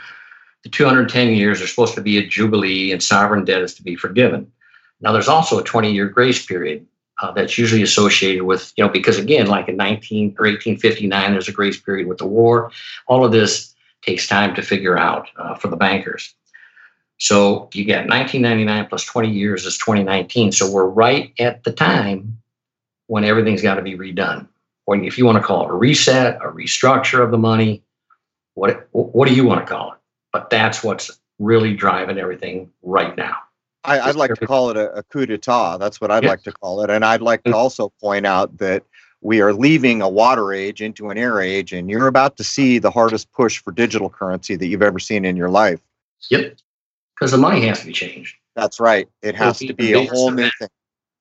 [0.62, 3.97] the 210 years, are supposed to be a jubilee and sovereign debt is to be
[3.97, 4.53] forgiven.
[5.01, 6.87] Now, there's also a 20 year grace period
[7.22, 11.48] uh, that's usually associated with, you know, because again, like in 19 or 1859, there's
[11.48, 12.70] a grace period with the war.
[13.06, 16.34] All of this takes time to figure out uh, for the bankers.
[17.18, 20.52] So you get 1999 plus 20 years is 2019.
[20.52, 22.38] So we're right at the time
[23.06, 24.48] when everything's got to be redone.
[24.86, 27.82] Or if you want to call it a reset, a restructure of the money,
[28.54, 29.98] what what do you want to call it?
[30.32, 33.36] But that's what's really driving everything right now.
[33.87, 35.78] I, would like to call it a, a, coup d'etat.
[35.78, 36.30] That's what I'd yes.
[36.30, 36.91] like to call it.
[36.91, 38.82] And I'd like to also point out that
[39.20, 42.78] we are leaving a water age into an air age, and you're about to see
[42.78, 45.80] the hardest push for digital currency that you've ever seen in your life.
[46.30, 46.57] Yep.
[47.14, 48.37] Because the money has to be changed.
[48.55, 49.09] That's right.
[49.22, 50.68] It has to be a whole new thing.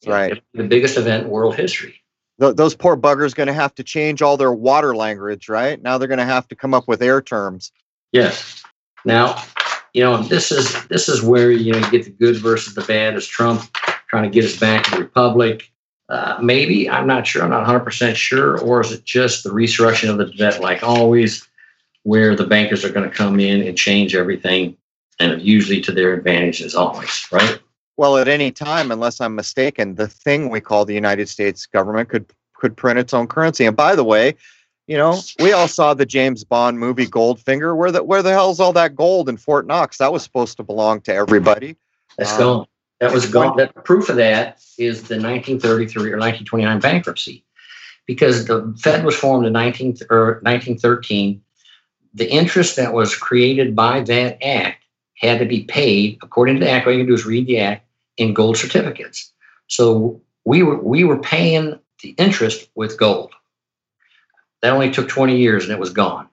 [0.02, 0.44] Yeah, right.
[0.54, 2.02] The biggest event in world history.
[2.40, 5.82] Th- those poor buggers going to have to change all their water language, right?
[5.82, 7.72] Now they're going to have to come up with air terms.
[8.12, 8.64] Yes.
[9.04, 9.44] Now,
[9.96, 12.82] you know, this is this is where you know you get the good versus the
[12.82, 13.16] bad.
[13.16, 13.62] Is Trump
[14.10, 15.72] trying to get us back in the republic?
[16.10, 17.42] Uh, maybe I'm not sure.
[17.42, 20.84] I'm not 100 percent sure, or is it just the resurrection of the debt, like
[20.84, 21.48] always,
[22.04, 24.76] where the bankers are going to come in and change everything,
[25.22, 27.58] and usually to their advantage as always, right?
[27.96, 32.10] Well, at any time, unless I'm mistaken, the thing we call the United States government
[32.10, 33.66] could could print its own currency.
[33.66, 34.36] And by the way,
[34.88, 37.76] you know, we all saw the James Bond movie Goldfinger.
[37.76, 39.98] Where the where the hell's all that gold in Fort Knox?
[39.98, 41.76] That was supposed to belong to everybody.
[42.18, 42.66] That's um, gone.
[43.00, 43.58] That was gone.
[43.58, 47.44] That proof of that is the 1933 or 1929 bankruptcy,
[48.06, 51.42] because the Fed was formed in 19 or 1913.
[52.14, 54.84] The interest that was created by that act
[55.18, 56.86] had to be paid according to the act.
[56.86, 59.32] All you can do is read the act in gold certificates.
[59.68, 63.34] So we were we were paying the interest with gold.
[64.66, 66.28] That only took 20 years and it was gone.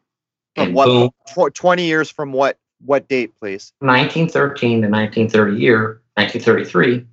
[0.56, 3.74] And what, boom, 20 years from what what date, please?
[3.80, 7.04] 1913 to 1930 year, 1933,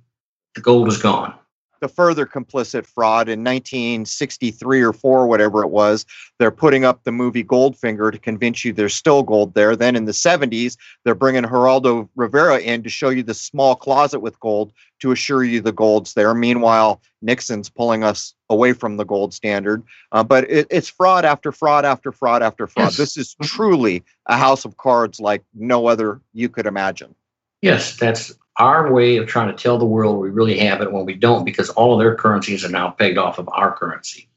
[0.54, 1.34] the gold was gone
[1.80, 6.06] the further complicit fraud in 1963 or 4 whatever it was
[6.40, 9.76] they're putting up the movie goldfinger to convince you there's still gold there.
[9.76, 14.20] Then in the 70s they're bringing geraldo rivera in to show you the small closet
[14.20, 16.34] with gold to assure you the gold's there.
[16.34, 19.82] Meanwhile nixon's pulling us away from the gold standard.
[20.12, 22.86] Uh, but it, it's fraud after fraud after fraud after fraud.
[22.86, 22.96] Yes.
[22.96, 27.14] this is truly a house of cards like no other you could imagine.
[27.60, 31.06] Yes that's our way of trying to tell the world we really have it when
[31.06, 34.28] we don't, because all of their currencies are now pegged off of our currency.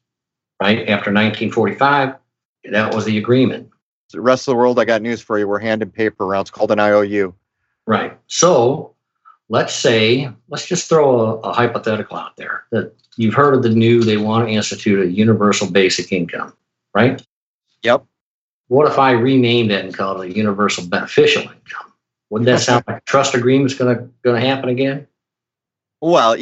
[0.62, 2.16] Right after 1945,
[2.72, 3.70] that was the agreement.
[4.12, 5.48] The rest of the world, I got news for you.
[5.48, 6.42] We're handing paper around.
[6.42, 7.34] It's called an IOU.
[7.86, 8.18] Right.
[8.28, 8.96] So
[9.50, 13.70] let's say, let's just throw a, a hypothetical out there that you've heard of the
[13.70, 16.54] new, they want to institute a universal basic income,
[16.94, 17.22] right?
[17.82, 18.06] Yep.
[18.68, 21.93] What if I rename that and call it a universal beneficial income?
[22.34, 25.06] Wouldn't that sound like a trust agreement's going to going to happen again?
[26.02, 26.36] Well,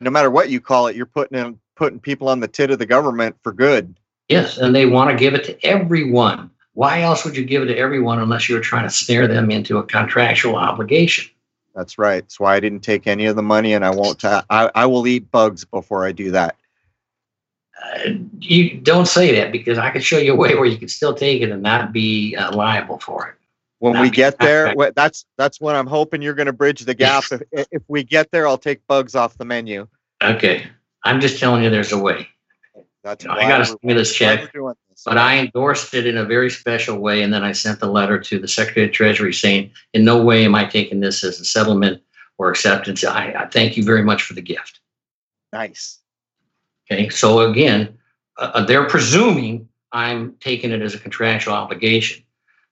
[0.00, 2.78] no matter what you call it, you're putting in, putting people on the tit of
[2.78, 3.98] the government for good.
[4.28, 6.48] Yes, and they want to give it to everyone.
[6.74, 9.50] Why else would you give it to everyone unless you were trying to snare them
[9.50, 11.28] into a contractual obligation?
[11.74, 12.22] That's right.
[12.22, 14.24] That's why I didn't take any of the money, and I won't.
[14.24, 16.54] I will eat bugs before I do that.
[17.82, 20.86] Uh, you don't say that because I could show you a way where you can
[20.86, 23.39] still take it and not be uh, liable for it
[23.80, 27.24] when we get there that's that's when i'm hoping you're going to bridge the gap.
[27.50, 29.88] If, if we get there i'll take bugs off the menu.
[30.22, 30.66] Okay.
[31.02, 32.28] I'm just telling you there's a way.
[33.02, 34.54] That's you know, i got a stimulus check
[35.06, 38.20] but i endorsed it in a very special way and then i sent the letter
[38.20, 41.44] to the secretary of treasury saying in no way am i taking this as a
[41.44, 42.02] settlement
[42.36, 43.04] or acceptance.
[43.04, 44.80] I, I thank you very much for the gift.
[45.52, 45.98] Nice.
[46.90, 47.96] Okay so again
[48.36, 52.22] uh, uh they're presuming i'm taking it as a contractual obligation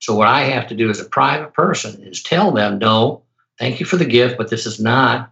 [0.01, 3.23] so what I have to do as a private person is tell them, no,
[3.59, 5.31] thank you for the gift, but this is not a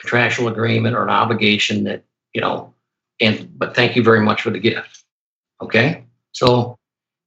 [0.00, 2.72] contractual agreement or an obligation that, you know,
[3.20, 5.04] and but thank you very much for the gift.
[5.60, 6.04] Okay?
[6.32, 6.78] So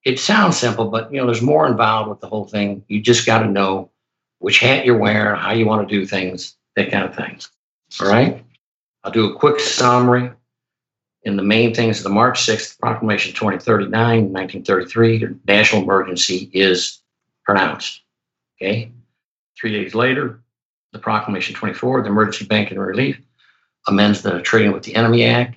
[0.04, 2.84] it sounds simple, but you know, there's more involved with the whole thing.
[2.88, 3.92] You just got to know
[4.40, 7.50] which hat you're wearing, how you want to do things, that kind of things.
[8.02, 8.44] All right?
[9.04, 10.32] I'll do a quick summary
[11.24, 13.91] in the main things, the March 6th Proclamation 2039,
[14.32, 16.99] 1933, the national emergency is
[17.43, 18.01] pronounced.
[18.57, 18.91] Okay.
[19.59, 20.39] Three days later,
[20.93, 23.20] the Proclamation 24, the Emergency Banking Relief,
[23.88, 25.55] amends the Trading with the Enemy Act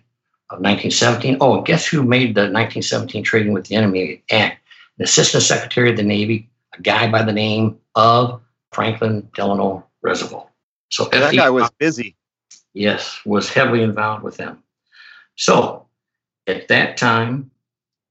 [0.51, 1.39] of 1917.
[1.41, 4.59] Oh, and guess who made the 1917 Trading with the Enemy Act?
[4.99, 8.43] The Assistant Secretary of the Navy, a guy by the name of
[8.73, 10.49] Franklin Delano Roosevelt.
[10.91, 12.17] So that guy was busy.
[12.75, 14.63] Yes, was heavily involved with them.
[15.37, 15.87] So
[16.47, 17.51] at that time,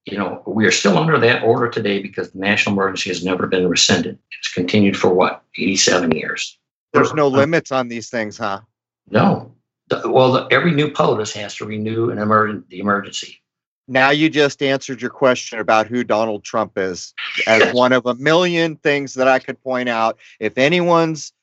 [0.05, 3.47] you know, we are still under that order today because the national emergency has never
[3.47, 4.17] been rescinded.
[4.39, 6.57] It's continued for what, 87 years.
[6.93, 8.61] There's no limits on these things, huh?
[9.09, 9.53] No.
[10.05, 13.41] Well, the, every new POTUS has to renew an emerg- the emergency.
[13.87, 17.13] Now you just answered your question about who Donald Trump is
[17.45, 20.17] as one of a million things that I could point out.
[20.39, 21.33] If anyone's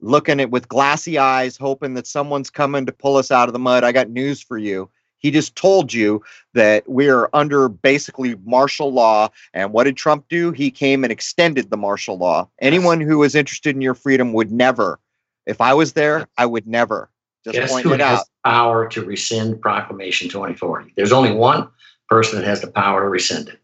[0.00, 3.58] looking at with glassy eyes, hoping that someone's coming to pull us out of the
[3.58, 4.88] mud, I got news for you.
[5.18, 6.22] He just told you
[6.54, 9.28] that we are under basically martial law.
[9.52, 10.52] And what did Trump do?
[10.52, 12.48] He came and extended the martial law.
[12.60, 14.98] Anyone who is interested in your freedom would never.
[15.46, 17.10] If I was there, I would never.
[17.44, 18.26] Just Guess point who it has out.
[18.44, 20.92] power to rescind Proclamation 2040?
[20.96, 21.68] There's only one
[22.08, 23.60] person that has the power to rescind it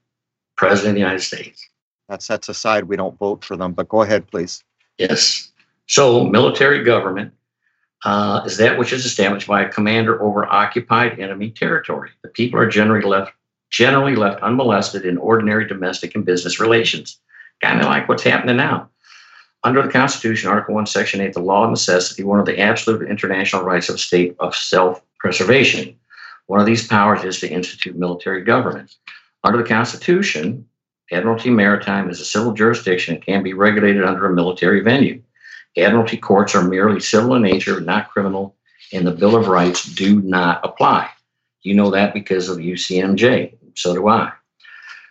[0.57, 1.66] President of the United States.
[2.09, 3.72] That sets aside we don't vote for them.
[3.72, 4.62] But go ahead, please.
[4.98, 5.50] Yes.
[5.86, 7.32] So, military government
[8.05, 12.11] uh, is that which is established by a commander over occupied enemy territory.
[12.22, 13.32] The people are generally left
[13.70, 17.18] generally left unmolested in ordinary domestic and business relations,
[17.61, 18.88] kind of like what's happening now.
[19.64, 23.09] Under the Constitution, Article 1, Section 8, the law of necessity, one of the absolute
[23.09, 25.96] international rights of a state of self preservation.
[26.46, 28.94] One of these powers is to institute military government.
[29.42, 30.68] Under the Constitution,
[31.11, 35.22] Admiralty Maritime is a civil jurisdiction and can be regulated under a military venue.
[35.77, 38.57] Admiralty courts are merely civil in nature, not criminal,
[38.93, 41.11] and the Bill of Rights do not apply.
[41.62, 43.57] You know that because of UCMJ.
[43.75, 44.33] So do I.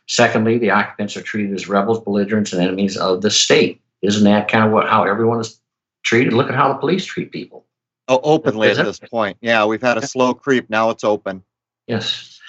[0.08, 3.82] Secondly, the occupants are treated as rebels, belligerents, and enemies of the state.
[4.02, 5.60] Isn't that kind of what how everyone is
[6.04, 6.34] treated?
[6.34, 7.66] Look at how the police treat people.
[8.08, 9.38] Oh, openly at this point.
[9.42, 10.70] Yeah, we've had a slow creep.
[10.70, 11.44] Now it's open.
[11.88, 12.40] Yes.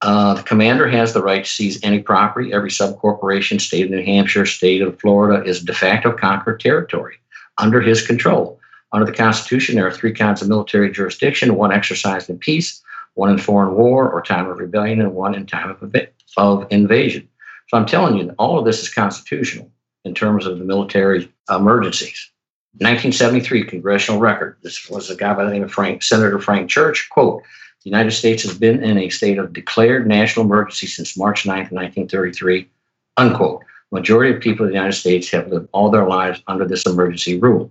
[0.00, 2.52] Uh, the commander has the right to seize any property.
[2.52, 7.16] Every subcorporation, state of New Hampshire, state of Florida, is de facto conquered territory
[7.58, 8.60] under his control.
[8.92, 12.82] Under the Constitution, there are three kinds of military jurisdiction one exercised in peace,
[13.14, 15.94] one in foreign war or time of rebellion, and one in time of,
[16.36, 17.28] of invasion.
[17.68, 19.70] So I'm telling you, all of this is constitutional
[20.04, 22.30] in terms of the military emergencies.
[22.78, 24.56] 1973 congressional record.
[24.62, 27.08] This was a guy by the name of Frank, Senator Frank Church.
[27.10, 27.42] Quote,
[27.84, 31.70] the United States has been in a state of declared national emergency since March 9th,
[31.70, 32.68] 1933,
[33.16, 33.62] unquote.
[33.94, 37.38] Majority of people in the United States have lived all their lives under this emergency
[37.38, 37.70] rule.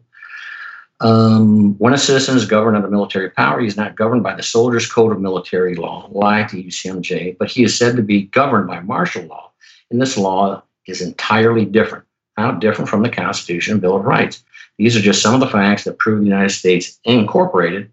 [1.01, 4.41] Um, when a citizen is governed under military power, he is not governed by the
[4.41, 8.67] Soldier's Code of Military Law, like the UCMJ, but he is said to be governed
[8.67, 9.51] by martial law.
[9.91, 12.05] And this law is entirely different.
[12.37, 14.45] How different from the Constitution and Bill of Rights.
[14.77, 17.91] These are just some of the facts that prove the United States Incorporated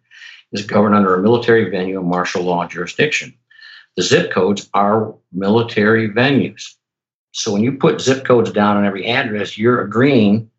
[0.52, 3.34] is governed under a military venue and martial law jurisdiction.
[3.96, 6.74] The zip codes are military venues.
[7.32, 10.50] So when you put zip codes down on every address, you're agreeing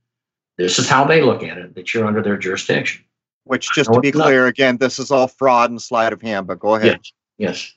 [0.58, 3.04] this is how they look at it, that you're under their jurisdiction.
[3.46, 6.48] Which, just to be clear, again, this is all fraud and sleight of hand.
[6.48, 7.00] But go ahead.
[7.02, 7.14] Yes.
[7.38, 7.74] Yes.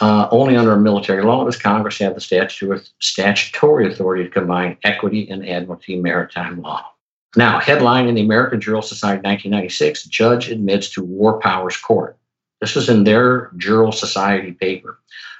[0.00, 4.76] Uh, only under a military law does Congress have the statutory, statutory authority to combine
[4.84, 6.84] equity and admiralty maritime law.
[7.34, 12.18] Now, headline in the American Juror Society 1996 Judge admits to War Powers Court.
[12.60, 14.98] This was in their Juror Society paper.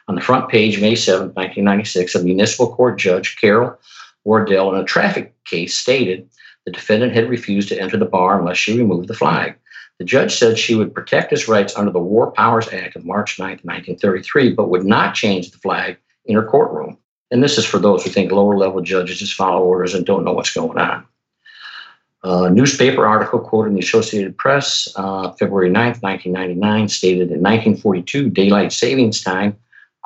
[0.09, 3.77] On the front page, May 7, 1996, a municipal court judge, Carol
[4.25, 6.29] Wardell, in a traffic case stated
[6.65, 9.57] the defendant had refused to enter the bar unless she removed the flag.
[9.99, 13.39] The judge said she would protect his rights under the War Powers Act of March
[13.39, 15.97] 9, 1933, but would not change the flag
[16.27, 16.99] in her courtroom.
[17.31, 20.25] And this is for those who think lower level judges just follow orders and don't
[20.25, 21.07] know what's going on.
[22.23, 28.31] A newspaper article quoted in the Associated Press, uh, February 9th, 1999, stated in 1942,
[28.31, 29.57] daylight savings time,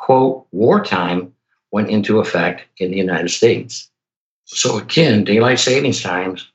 [0.00, 1.32] quote, wartime
[1.70, 3.90] went into effect in the United States.
[4.44, 6.50] So again, daylight savings times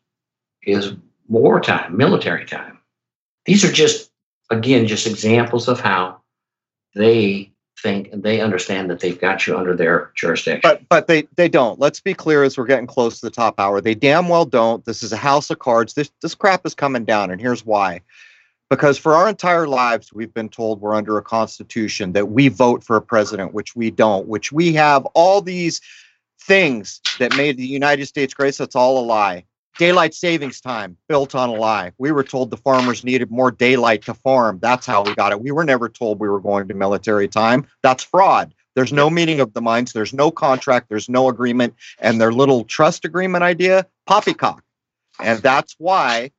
[0.63, 0.93] is
[1.29, 2.79] wartime, military time.
[3.45, 4.11] These are just,
[4.49, 6.21] again, just examples of how
[6.95, 10.61] they think and they understand that they've got you under their jurisdiction.
[10.63, 11.79] But but they they don't.
[11.79, 13.79] Let's be clear as we're getting close to the top hour.
[13.79, 14.83] They damn well don't.
[14.85, 15.93] This is a house of cards.
[15.93, 18.01] This this crap is coming down, and here's why.
[18.69, 22.83] Because for our entire lives, we've been told we're under a constitution that we vote
[22.83, 25.81] for a president, which we don't, which we have all these
[26.41, 28.59] things that made the United States great.
[28.59, 29.45] It's all a lie.
[29.77, 31.91] Daylight savings time built on a lie.
[31.97, 34.59] We were told the farmers needed more daylight to farm.
[34.61, 35.41] That's how we got it.
[35.41, 37.67] We were never told we were going to military time.
[37.83, 38.53] That's fraud.
[38.73, 39.93] There's no meeting of the minds.
[39.93, 40.87] There's no contract.
[40.89, 41.75] There's no agreement.
[41.99, 44.63] And their little trust agreement idea, poppycock.
[45.19, 46.31] And that's why,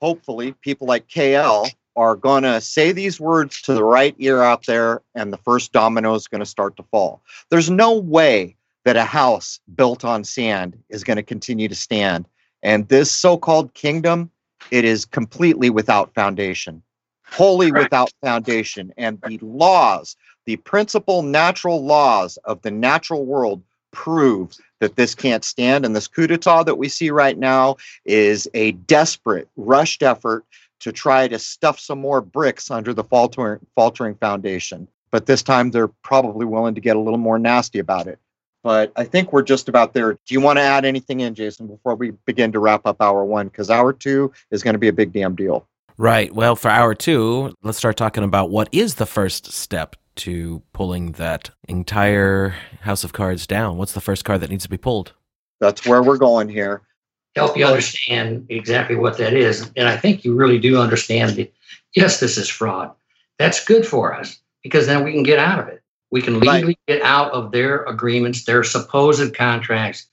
[0.00, 4.66] hopefully, people like KL are going to say these words to the right ear out
[4.66, 7.20] there, and the first domino is going to start to fall.
[7.50, 12.26] There's no way that a house built on sand is going to continue to stand.
[12.62, 14.30] And this so called kingdom,
[14.70, 16.82] it is completely without foundation.
[17.30, 18.92] wholly without foundation.
[18.96, 23.62] And the laws, the principal natural laws of the natural world
[23.92, 25.84] prove that this can't stand.
[25.84, 30.44] And this coup d'etat that we see right now is a desperate, rushed effort
[30.80, 34.88] to try to stuff some more bricks under the faltering, faltering foundation.
[35.10, 38.18] But this time they're probably willing to get a little more nasty about it.
[38.62, 40.12] But I think we're just about there.
[40.12, 43.24] Do you want to add anything in, Jason, before we begin to wrap up hour
[43.24, 43.48] one?
[43.48, 45.66] Because hour two is going to be a big damn deal.
[45.96, 46.34] Right.
[46.34, 51.12] Well, for hour two, let's start talking about what is the first step to pulling
[51.12, 53.76] that entire house of cards down.
[53.76, 55.12] What's the first card that needs to be pulled?
[55.60, 56.82] That's where we're going here.
[57.36, 59.70] Help you understand exactly what that is.
[59.76, 61.52] And I think you really do understand that,
[61.94, 62.92] yes, this is fraud.
[63.38, 65.82] That's good for us because then we can get out of it.
[66.10, 66.78] We can legally right.
[66.98, 70.06] get out of their agreements, their supposed contracts.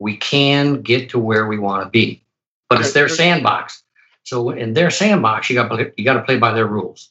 [0.00, 2.22] We can get to where we want to be,
[2.68, 3.82] but it's their sandbox.
[4.24, 7.10] So in their sandbox, you got you got to play by their rules.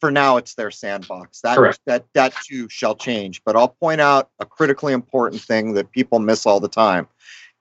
[0.00, 1.40] For now, it's their sandbox.
[1.40, 1.80] That Correct.
[1.86, 3.42] that that too shall change.
[3.44, 7.08] But I'll point out a critically important thing that people miss all the time.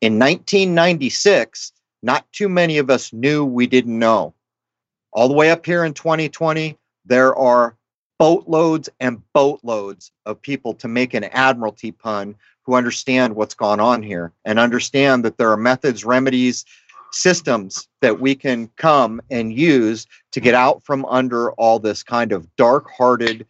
[0.01, 1.71] In 1996,
[2.03, 4.33] not too many of us knew we didn't know.
[5.13, 7.75] All the way up here in 2020, there are
[8.19, 14.01] boatloads and boatloads of people to make an admiralty pun who understand what's gone on
[14.01, 16.65] here and understand that there are methods, remedies,
[17.15, 22.31] systems that we can come and use to get out from under all this kind
[22.31, 23.45] of dark hearted,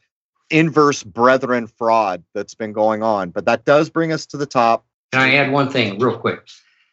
[0.50, 3.32] inverse brethren fraud that's been going on.
[3.32, 4.86] But that does bring us to the top.
[5.12, 6.42] Can I add one thing real quick?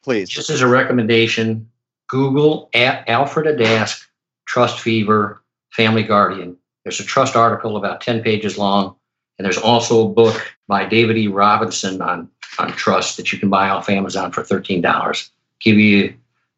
[0.02, 0.28] Please.
[0.28, 1.68] Just as a recommendation,
[2.08, 4.04] Google at Alfred Adask,
[4.46, 8.96] Trust Fever, Family Guardian there's a trust article about 10 pages long,
[9.38, 11.28] and there's also a book by David E.
[11.28, 15.30] Robinson on, on trust that you can buy off Amazon for $13.
[15.60, 16.14] Give you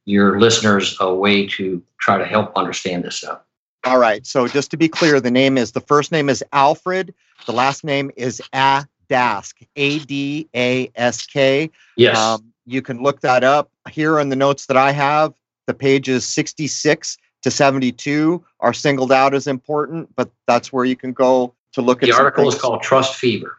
[0.07, 3.40] your listeners a way to try to help understand this stuff.
[3.84, 4.26] All right.
[4.26, 7.14] So just to be clear, the name is the first name is Alfred.
[7.46, 11.70] The last name is Adask, A D A S K.
[11.96, 12.16] Yes.
[12.16, 15.34] Um, you can look that up here in the notes that I have.
[15.66, 20.96] The page is 66 to 72 are singled out as important, but that's where you
[20.96, 23.59] can go to look at the article is called Trust Fever.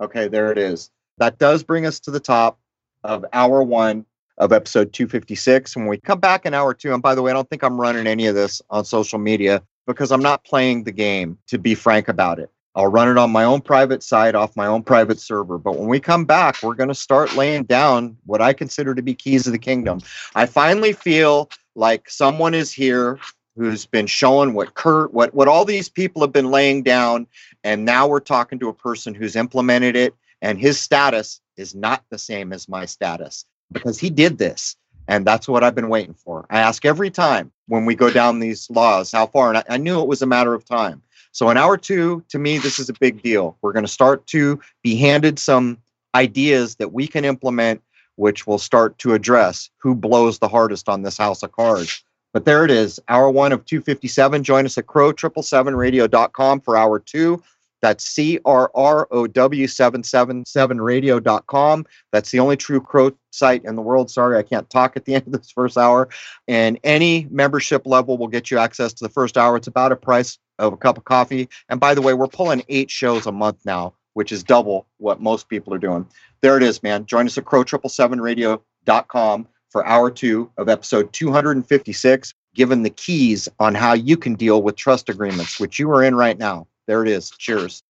[0.00, 0.90] Okay, there it is.
[1.18, 2.60] That does bring us to the top
[3.02, 4.06] of hour one
[4.40, 5.76] of episode 256.
[5.76, 7.80] When we come back in hour two, and by the way, I don't think I'm
[7.80, 11.74] running any of this on social media because I'm not playing the game, to be
[11.74, 12.50] frank about it.
[12.74, 15.58] I'll run it on my own private site off my own private server.
[15.58, 19.02] But when we come back, we're going to start laying down what I consider to
[19.02, 20.00] be keys of the kingdom.
[20.34, 23.18] I finally feel like someone is here
[23.56, 27.26] who's been showing what Kurt, what what all these people have been laying down,
[27.64, 32.04] and now we're talking to a person who's implemented it, and his status is not
[32.10, 34.76] the same as my status because he did this,
[35.08, 36.46] and that's what I've been waiting for.
[36.50, 39.76] I ask every time when we go down these laws how far, and I, I
[39.76, 41.02] knew it was a matter of time.
[41.32, 43.56] So in hour two, to me, this is a big deal.
[43.62, 45.78] We're going to start to be handed some
[46.14, 47.82] ideas that we can implement
[48.20, 52.04] which will start to address who blows the hardest on this house of cards.
[52.34, 54.44] But there it is, hour one of 257.
[54.44, 57.42] Join us at crow777radio.com for hour two.
[57.82, 61.86] That's C R R O W 777 radio.com.
[62.12, 64.10] That's the only true crow site in the world.
[64.10, 66.08] Sorry, I can't talk at the end of this first hour.
[66.48, 69.56] And any membership level will get you access to the first hour.
[69.56, 71.48] It's about a price of a cup of coffee.
[71.68, 75.20] And by the way, we're pulling eight shows a month now, which is double what
[75.20, 76.06] most people are doing
[76.40, 77.04] there it is, man.
[77.06, 83.92] Join us at crow777radio.com for hour two of episode 256, given the keys on how
[83.92, 86.66] you can deal with trust agreements, which you are in right now.
[86.90, 87.30] There it is.
[87.30, 87.84] Cheers.